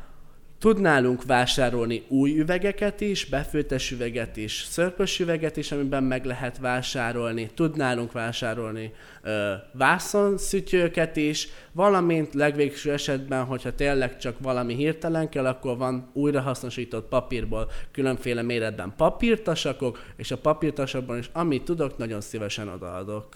Tud 0.59 0.81
nálunk 0.81 1.25
vásárolni 1.25 2.03
új 2.09 2.39
üvegeket 2.39 3.01
is, 3.01 3.25
befőttes 3.25 3.91
üveget 3.91 4.37
is, 4.37 4.65
szörpös 4.69 5.21
üveget 5.21 5.57
is, 5.57 5.73
amiben 5.73 6.03
meg 6.03 6.25
lehet 6.25 6.59
vásárolni. 6.59 7.51
Tud 7.55 7.77
nálunk 7.77 8.13
vásárolni 8.13 8.93
ö, 9.23 9.53
vászonszütyőket 9.73 11.17
is, 11.17 11.49
valamint 11.73 12.35
legvégső 12.35 12.93
esetben, 12.93 13.45
hogyha 13.45 13.75
tényleg 13.75 14.19
csak 14.19 14.37
valami 14.39 14.75
hirtelen 14.75 15.29
kell, 15.29 15.47
akkor 15.47 15.77
van 15.77 16.11
újrahasznosított 16.13 17.09
papírból 17.09 17.71
különféle 17.93 18.43
méretben 18.43 18.93
papírtasakok, 18.97 20.05
és 20.17 20.31
a 20.31 20.39
papírtasakban 20.39 21.19
is, 21.19 21.31
amit 21.33 21.65
tudok, 21.65 21.99
nagyon 21.99 22.21
szívesen 22.21 22.69
odaadok. 22.69 23.27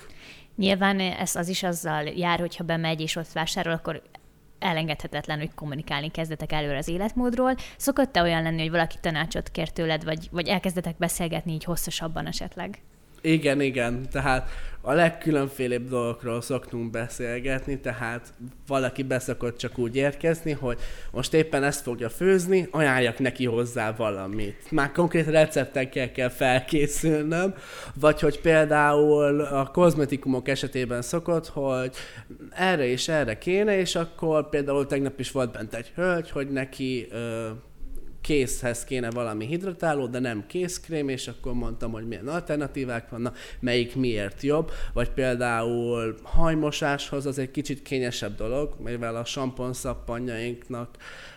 Nyilván 0.57 1.01
ez 1.01 1.37
az 1.37 1.49
is 1.49 1.63
azzal 1.63 2.03
jár, 2.03 2.39
hogyha 2.39 2.65
bemegy 2.65 3.01
és 3.01 3.17
ott 3.17 3.33
vásárol, 3.33 3.73
akkor 3.73 4.03
elengedhetetlen, 4.63 5.39
hogy 5.39 5.55
kommunikálni 5.55 6.11
kezdetek 6.11 6.53
előre 6.53 6.77
az 6.77 6.89
életmódról. 6.89 7.55
Szokott-e 7.77 8.23
olyan 8.23 8.43
lenni, 8.43 8.61
hogy 8.61 8.71
valaki 8.71 8.97
tanácsot 9.01 9.51
kér 9.51 9.71
tőled, 9.71 10.05
vagy, 10.05 10.29
vagy 10.31 10.49
elkezdetek 10.49 10.97
beszélgetni 10.97 11.53
így 11.53 11.65
hosszasabban 11.65 12.27
esetleg? 12.27 12.81
Igen, 13.23 13.61
igen, 13.61 14.09
tehát 14.11 14.49
a 14.85 14.93
legkülönfélébb 14.93 15.89
dolgokról 15.89 16.41
szoktunk 16.41 16.91
beszélgetni, 16.91 17.81
tehát 17.81 18.33
valaki 18.67 19.03
beszokott 19.03 19.57
csak 19.57 19.79
úgy 19.79 19.97
érkezni, 19.97 20.53
hogy 20.53 20.79
most 21.11 21.35
éppen 21.35 21.65
ezt 21.65 21.83
fogja 21.83 22.09
főzni, 22.09 22.69
ajánljak 22.71 23.19
neki 23.19 23.47
hozzá 23.47 23.93
valamit. 23.93 24.71
Már 24.71 24.93
konkrét 24.93 25.27
receptekkel 25.27 26.13
kell 26.13 26.29
felkészülnöm, 26.29 27.55
vagy 27.95 28.21
hogy 28.21 28.41
például 28.41 29.41
a 29.41 29.67
kozmetikumok 29.67 30.49
esetében 30.49 31.03
szokott, 31.03 31.49
hogy 31.49 31.95
erre 32.51 32.87
és 32.87 33.09
erre 33.09 33.39
kéne, 33.39 33.79
és 33.79 33.95
akkor 33.95 34.49
például 34.49 34.87
tegnap 34.87 35.21
is 35.21 35.31
volt 35.31 35.53
bent 35.53 35.75
egy 35.75 35.93
hölgy, 35.95 36.31
hogy 36.31 36.49
neki 36.49 37.07
ö, 37.11 37.49
készhez 38.23 38.85
kéne 38.85 39.11
valami 39.11 39.47
hidratáló, 39.47 40.07
de 40.07 40.19
nem 40.19 40.45
készkrém, 40.47 41.09
és 41.09 41.29
akkor 41.29 41.53
mondtam, 41.53 41.93
hogy 41.93 42.07
milyen 42.07 42.29
alternatívák 42.29 43.09
vannak, 43.09 43.39
melyik 43.61 43.97
miért 43.97 44.43
jobb, 44.43 44.71
vagy 44.93 45.11
például 45.11 46.15
hajmosáshoz 46.23 47.27
az 47.27 47.39
egy 47.39 47.51
kicsit 47.51 47.83
kényesebb 47.83 48.37
dolog, 48.37 48.75
mivel 48.79 49.17
a 49.17 49.25
samponszappanjainknak 49.25 50.97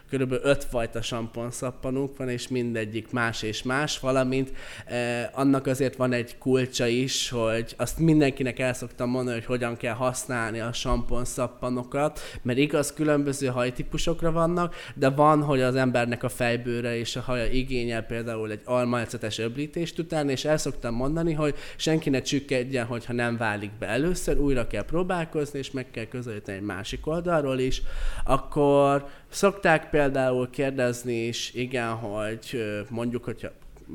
körülbelül 0.09 0.45
öt 0.45 0.63
fajta 0.63 1.01
samponszappanunk 1.01 2.17
van, 2.17 2.29
és 2.29 2.47
mindegyik 2.47 3.11
más 3.11 3.41
és 3.41 3.63
más, 3.63 3.99
valamint 3.99 4.51
eh, 4.85 5.29
annak 5.31 5.65
azért 5.67 5.95
van 5.95 6.13
egy 6.13 6.37
kulcsa 6.37 6.87
is, 6.87 7.29
hogy 7.29 7.73
azt 7.77 7.99
mindenkinek 7.99 8.59
el 8.59 8.73
szoktam 8.73 9.09
mondani, 9.09 9.35
hogy 9.35 9.45
hogyan 9.45 9.77
kell 9.77 9.93
használni 9.93 10.59
a 10.59 10.73
samponszappanokat, 10.73 12.19
mert 12.41 12.57
igaz, 12.57 12.93
különböző 12.93 13.47
hajtípusokra 13.47 14.31
vannak, 14.31 14.75
de 14.95 15.09
van, 15.09 15.43
hogy 15.43 15.61
az 15.61 15.75
embernek 15.75 16.23
a 16.23 16.29
fejbőre 16.75 16.97
és 16.97 17.15
a 17.15 17.21
haja 17.21 17.45
igényel 17.45 18.03
például 18.03 18.51
egy 18.51 18.61
almaecetes 18.63 19.39
öblítést 19.39 19.99
után, 19.99 20.29
és 20.29 20.45
el 20.45 20.57
szoktam 20.57 20.95
mondani, 20.95 21.33
hogy 21.33 21.55
senki 21.75 22.09
ne 22.09 22.21
csükkedjen, 22.21 22.85
hogyha 22.85 23.13
nem 23.13 23.37
válik 23.37 23.71
be. 23.79 23.87
Először, 23.87 24.37
újra 24.37 24.67
kell 24.67 24.83
próbálkozni, 24.83 25.59
és 25.59 25.71
meg 25.71 25.91
kell 25.91 26.05
közelíteni 26.05 26.57
egy 26.57 26.63
másik 26.63 27.07
oldalról 27.07 27.59
is, 27.59 27.81
akkor 28.25 29.07
Szokták 29.29 29.89
például 29.89 30.49
kérdezni 30.49 31.13
is, 31.13 31.53
igen, 31.53 31.89
hogy 31.89 32.63
mondjuk, 32.89 33.23
hogyha 33.23 33.49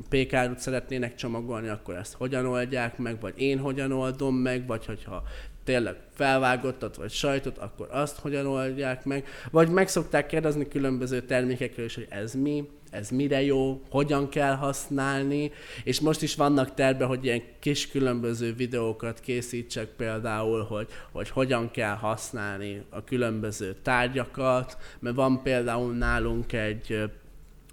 pékárut 0.09 0.59
szeretnének 0.59 1.15
csomagolni, 1.15 1.67
akkor 1.67 1.95
ezt 1.95 2.13
hogyan 2.13 2.45
oldják 2.45 2.97
meg, 2.97 3.19
vagy 3.19 3.33
én 3.37 3.59
hogyan 3.59 3.91
oldom 3.91 4.35
meg, 4.35 4.67
vagy 4.67 4.85
hogyha 4.85 5.23
tényleg 5.63 5.95
felvágottat, 6.13 6.95
vagy 6.95 7.11
sajtot, 7.11 7.57
akkor 7.57 7.87
azt 7.91 8.19
hogyan 8.19 8.45
oldják 8.45 9.05
meg, 9.05 9.27
vagy 9.51 9.69
meg 9.69 9.87
szokták 9.87 10.25
kérdezni 10.25 10.67
különböző 10.67 11.21
termékekről 11.21 11.85
is, 11.85 11.95
hogy 11.95 12.07
ez 12.09 12.33
mi, 12.33 12.69
ez 12.91 13.09
mire 13.09 13.41
jó, 13.41 13.81
hogyan 13.89 14.29
kell 14.29 14.55
használni, 14.55 15.51
és 15.83 15.99
most 15.99 16.21
is 16.21 16.35
vannak 16.35 16.73
terve, 16.73 17.05
hogy 17.05 17.25
ilyen 17.25 17.41
kis 17.59 17.87
különböző 17.87 18.53
videókat 18.53 19.19
készítsek 19.19 19.87
például, 19.87 20.63
hogy, 20.63 20.87
hogy 21.11 21.29
hogyan 21.29 21.71
kell 21.71 21.95
használni 21.95 22.83
a 22.89 23.03
különböző 23.03 23.75
tárgyakat, 23.81 24.77
mert 24.99 25.15
van 25.15 25.43
például 25.43 25.93
nálunk 25.93 26.53
egy 26.53 27.09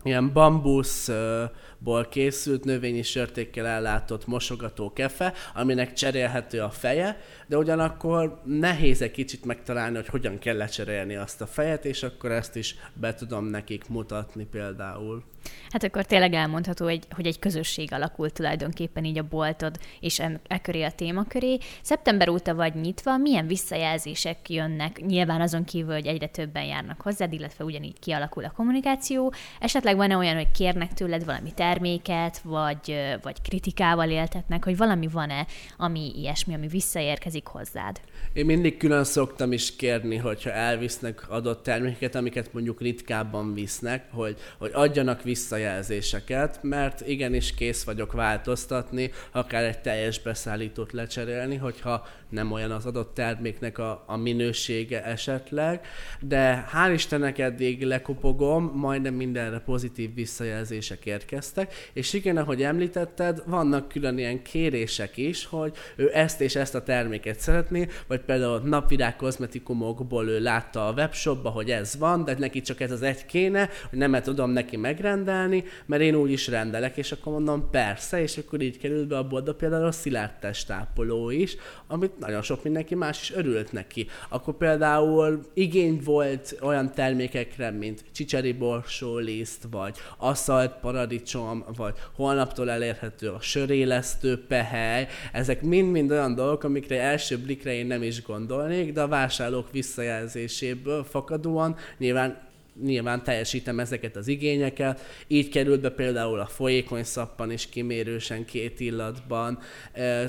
ilyen 0.08 0.32
bambuszból 0.32 2.06
készült 2.10 2.64
növényi 2.64 3.02
sörtékkel 3.02 3.66
ellátott 3.66 4.26
mosogató 4.26 4.92
kefe, 4.92 5.32
aminek 5.54 5.92
cserélhető 5.92 6.60
a 6.60 6.70
feje, 6.70 7.20
de 7.46 7.56
ugyanakkor 7.56 8.40
nehéz 8.44 9.02
egy 9.02 9.10
kicsit 9.10 9.44
megtalálni, 9.44 9.96
hogy 9.96 10.08
hogyan 10.08 10.38
kell 10.38 10.56
lecserélni 10.56 11.16
azt 11.16 11.40
a 11.40 11.46
fejet, 11.46 11.84
és 11.84 12.02
akkor 12.02 12.32
ezt 12.32 12.56
is 12.56 12.76
be 12.94 13.14
tudom 13.14 13.44
nekik 13.44 13.88
mutatni 13.88 14.44
például. 14.44 15.22
Hát 15.70 15.84
akkor 15.84 16.04
tényleg 16.04 16.32
elmondható, 16.32 16.84
hogy, 16.84 17.04
hogy 17.10 17.26
egy 17.26 17.38
közösség 17.38 17.92
alakult 17.92 18.32
tulajdonképpen 18.32 19.04
így 19.04 19.18
a 19.18 19.28
boltod, 19.28 19.78
és 20.00 20.18
e, 20.18 20.60
köré 20.62 20.82
a 20.82 20.90
téma 20.90 21.24
köré. 21.24 21.58
Szeptember 21.82 22.28
óta 22.28 22.54
vagy 22.54 22.74
nyitva, 22.74 23.16
milyen 23.16 23.46
visszajelzések 23.46 24.50
jönnek? 24.50 25.00
Nyilván 25.06 25.40
azon 25.40 25.64
kívül, 25.64 25.92
hogy 25.92 26.06
egyre 26.06 26.26
többen 26.26 26.64
járnak 26.64 27.00
hozzád, 27.00 27.32
illetve 27.32 27.64
ugyanígy 27.64 27.98
kialakul 27.98 28.44
a 28.44 28.52
kommunikáció. 28.56 29.32
Esetleg 29.60 29.96
van-e 29.96 30.16
olyan, 30.16 30.36
hogy 30.36 30.50
kérnek 30.50 30.92
tőled 30.92 31.24
valami 31.24 31.52
terméket, 31.54 32.38
vagy, 32.38 33.16
vagy 33.22 33.42
kritikával 33.42 34.10
éltetnek, 34.10 34.64
hogy 34.64 34.76
valami 34.76 35.06
van-e, 35.06 35.46
ami 35.76 36.12
ilyesmi, 36.16 36.54
ami 36.54 36.66
visszaérkezik 36.66 37.46
hozzád? 37.46 38.00
Én 38.32 38.44
mindig 38.44 38.76
külön 38.76 39.04
szoktam 39.04 39.52
is 39.52 39.76
kérni, 39.76 40.16
hogyha 40.16 40.52
elvisznek 40.52 41.30
adott 41.30 41.62
termékeket, 41.62 42.14
amiket 42.14 42.52
mondjuk 42.52 42.80
ritkábban 42.80 43.54
visznek, 43.54 44.04
hogy, 44.10 44.36
hogy 44.58 44.70
adjanak 44.74 45.22
visszajelzéseket, 45.38 46.58
mert 46.62 47.08
igenis 47.08 47.54
kész 47.54 47.84
vagyok 47.84 48.12
változtatni, 48.12 49.10
akár 49.32 49.64
egy 49.64 49.80
teljes 49.80 50.20
beszállítót 50.20 50.92
lecserélni, 50.92 51.56
hogyha 51.56 52.06
nem 52.28 52.52
olyan 52.52 52.70
az 52.70 52.86
adott 52.86 53.14
terméknek 53.14 53.78
a, 53.78 54.04
a 54.06 54.16
minősége 54.16 55.04
esetleg, 55.04 55.86
de 56.20 56.68
hál' 56.72 56.92
Istennek 56.94 57.38
eddig 57.38 57.82
lekopogom, 57.82 58.72
majdnem 58.74 59.14
mindenre 59.14 59.58
pozitív 59.58 60.14
visszajelzések 60.14 61.06
érkeztek, 61.06 61.74
és 61.92 62.12
igen, 62.12 62.36
ahogy 62.36 62.62
említetted, 62.62 63.42
vannak 63.46 63.88
külön 63.88 64.18
ilyen 64.18 64.42
kérések 64.42 65.16
is, 65.16 65.46
hogy 65.46 65.76
ő 65.96 66.10
ezt 66.14 66.40
és 66.40 66.56
ezt 66.56 66.74
a 66.74 66.82
terméket 66.82 67.40
szeretné, 67.40 67.88
vagy 68.06 68.20
például 68.20 68.60
napvirág 68.64 69.16
kozmetikumokból 69.16 70.28
ő 70.28 70.40
látta 70.40 70.86
a 70.86 70.92
webshopba, 70.92 71.50
hogy 71.50 71.70
ez 71.70 71.96
van, 71.98 72.24
de 72.24 72.34
neki 72.38 72.60
csak 72.60 72.80
ez 72.80 72.90
az 72.90 73.02
egy 73.02 73.26
kéne, 73.26 73.68
hogy 73.90 73.98
nem 73.98 74.22
tudom 74.22 74.50
neki 74.50 74.76
megrendelni, 75.18 75.64
mert 75.86 76.02
én 76.02 76.14
úgy 76.14 76.30
is 76.30 76.48
rendelek, 76.48 76.96
és 76.96 77.12
akkor 77.12 77.32
mondom 77.32 77.70
persze, 77.70 78.20
és 78.22 78.36
akkor 78.36 78.60
így 78.60 78.78
került 78.78 79.06
be 79.06 79.16
a 79.16 79.26
boltba 79.26 79.54
például 79.54 79.84
a 79.84 79.92
szilárd 79.92 80.38
testápoló 80.40 81.30
is, 81.30 81.56
amit 81.86 82.18
nagyon 82.18 82.42
sok 82.42 82.62
mindenki 82.62 82.94
más 82.94 83.20
is 83.20 83.32
örült 83.32 83.72
neki. 83.72 84.06
Akkor 84.28 84.56
például 84.56 85.40
igény 85.54 86.00
volt 86.04 86.58
olyan 86.60 86.92
termékekre, 86.92 87.70
mint 87.70 88.04
csicseri 88.12 88.52
borsóliszt, 88.52 89.66
vagy 89.70 89.96
aszalt 90.16 90.72
paradicsom, 90.80 91.64
vagy 91.76 91.94
holnaptól 92.14 92.70
elérhető 92.70 93.28
a 93.28 93.40
sörélesztő 93.40 94.44
pehely. 94.46 95.06
Ezek 95.32 95.62
mind-mind 95.62 96.10
olyan 96.10 96.34
dolgok, 96.34 96.64
amikre 96.64 97.00
első 97.00 97.38
blikre 97.38 97.72
én 97.72 97.86
nem 97.86 98.02
is 98.02 98.22
gondolnék, 98.22 98.92
de 98.92 99.00
a 99.00 99.08
vásárlók 99.08 99.70
visszajelzéséből 99.72 101.04
fakadóan 101.04 101.76
nyilván 101.98 102.47
nyilván 102.82 103.22
teljesítem 103.22 103.80
ezeket 103.80 104.16
az 104.16 104.28
igényeket. 104.28 105.00
Így 105.26 105.48
került 105.48 105.80
be 105.80 105.90
például 105.90 106.40
a 106.40 106.46
folyékony 106.46 107.04
szappan 107.04 107.50
is 107.52 107.68
kimérősen 107.68 108.44
két 108.44 108.80
illatban. 108.80 109.58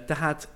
Tehát 0.05 0.47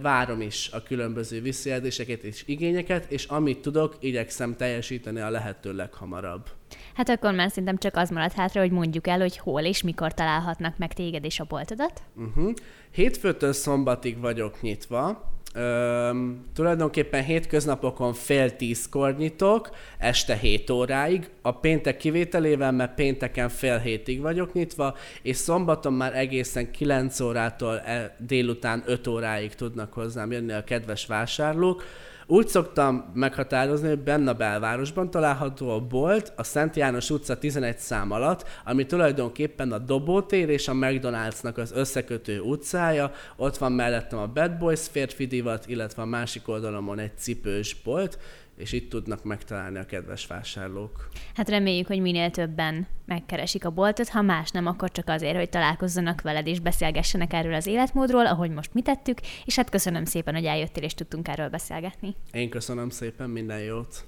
várom 0.00 0.40
is 0.40 0.70
a 0.72 0.82
különböző 0.82 1.40
visszajelzéseket 1.40 2.22
és 2.22 2.42
igényeket, 2.46 3.10
és 3.10 3.24
amit 3.24 3.58
tudok, 3.58 3.96
igyekszem 4.00 4.56
teljesíteni 4.56 5.20
a 5.20 5.30
lehető 5.30 5.72
leghamarabb. 5.72 6.46
Hát 6.94 7.08
akkor 7.08 7.34
már 7.34 7.48
szerintem 7.48 7.78
csak 7.78 7.96
az 7.96 8.10
maradt 8.10 8.32
hátra, 8.32 8.60
hogy 8.60 8.70
mondjuk 8.70 9.06
el, 9.06 9.18
hogy 9.18 9.38
hol 9.38 9.62
és 9.62 9.82
mikor 9.82 10.14
találhatnak 10.14 10.78
meg 10.78 10.92
téged 10.92 11.24
és 11.24 11.40
a 11.40 11.44
boltodat. 11.44 12.02
Uh-huh. 12.16 12.52
Hétfőtől 12.90 13.52
szombatig 13.52 14.20
vagyok 14.20 14.60
nyitva, 14.62 15.34
Öm, 15.56 16.44
tulajdonképpen 16.54 17.24
hétköznapokon 17.24 18.12
fél 18.14 18.56
tízkor 18.56 19.16
nyitok, 19.16 19.70
este 19.98 20.34
7 20.34 20.70
óráig, 20.70 21.28
a 21.42 21.52
péntek 21.52 21.96
kivételével, 21.96 22.72
mert 22.72 22.94
pénteken 22.94 23.48
fél 23.48 23.78
hétig 23.78 24.20
vagyok 24.20 24.52
nyitva, 24.52 24.96
és 25.22 25.36
szombaton 25.36 25.92
már 25.92 26.16
egészen 26.16 26.70
9 26.70 27.20
órától 27.20 27.78
e, 27.78 28.16
délután 28.18 28.82
5 28.86 29.06
óráig 29.06 29.54
tudnak 29.54 29.92
hozzám 29.92 30.32
jönni 30.32 30.52
a 30.52 30.64
kedves 30.64 31.06
vásárlók. 31.06 31.82
Úgy 32.28 32.48
szoktam 32.48 33.10
meghatározni, 33.14 33.88
hogy 33.88 33.98
benne 33.98 34.30
a 34.30 34.34
belvárosban 34.34 35.10
található 35.10 35.70
a 35.70 35.80
bolt, 35.80 36.32
a 36.36 36.42
Szent 36.42 36.76
János 36.76 37.10
utca 37.10 37.38
11 37.38 37.78
szám 37.78 38.10
alatt, 38.10 38.48
ami 38.64 38.86
tulajdonképpen 38.86 39.72
a 39.72 39.78
Dobótér 39.78 40.48
és 40.48 40.68
a 40.68 40.72
McDonald'snak 40.72 41.54
az 41.54 41.72
összekötő 41.72 42.40
utcája. 42.40 43.12
Ott 43.36 43.56
van 43.56 43.72
mellettem 43.72 44.18
a 44.18 44.26
Bad 44.26 44.58
Boys 44.58 44.88
férfi 44.90 45.26
divat, 45.26 45.66
illetve 45.68 46.02
a 46.02 46.06
másik 46.06 46.48
oldalon 46.48 46.98
egy 46.98 47.18
cipős 47.18 47.76
bolt 47.84 48.18
és 48.56 48.72
itt 48.72 48.90
tudnak 48.90 49.24
megtalálni 49.24 49.78
a 49.78 49.84
kedves 49.84 50.26
vásárlók. 50.26 51.08
Hát 51.34 51.48
reméljük, 51.48 51.86
hogy 51.86 52.00
minél 52.00 52.30
többen 52.30 52.86
megkeresik 53.04 53.64
a 53.64 53.70
boltot, 53.70 54.08
ha 54.08 54.22
más 54.22 54.50
nem, 54.50 54.66
akkor 54.66 54.90
csak 54.90 55.08
azért, 55.08 55.36
hogy 55.36 55.48
találkozzanak 55.48 56.20
veled 56.20 56.46
és 56.46 56.60
beszélgessenek 56.60 57.32
erről 57.32 57.54
az 57.54 57.66
életmódról, 57.66 58.26
ahogy 58.26 58.50
most 58.50 58.74
mi 58.74 58.82
tettük, 58.82 59.18
és 59.44 59.56
hát 59.56 59.70
köszönöm 59.70 60.04
szépen, 60.04 60.34
hogy 60.34 60.44
eljöttél 60.44 60.82
és 60.82 60.94
tudtunk 60.94 61.28
erről 61.28 61.48
beszélgetni. 61.48 62.14
Én 62.32 62.50
köszönöm 62.50 62.88
szépen, 62.88 63.30
minden 63.30 63.60
jót! 63.60 64.04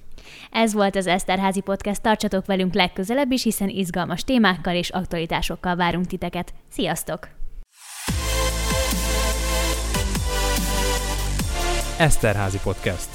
Ez 0.51 0.73
volt 0.73 0.95
az 0.95 1.07
Eszterházi 1.07 1.61
Podcast, 1.61 2.01
tartsatok 2.01 2.45
velünk 2.45 2.73
legközelebb 2.73 3.31
is, 3.31 3.43
hiszen 3.43 3.69
izgalmas 3.69 4.23
témákkal 4.23 4.75
és 4.75 4.89
aktualitásokkal 4.89 5.75
várunk 5.75 6.07
titeket. 6.07 6.53
Sziasztok! 6.69 7.27
Eszterházi 11.97 12.59
Podcast 12.63 13.09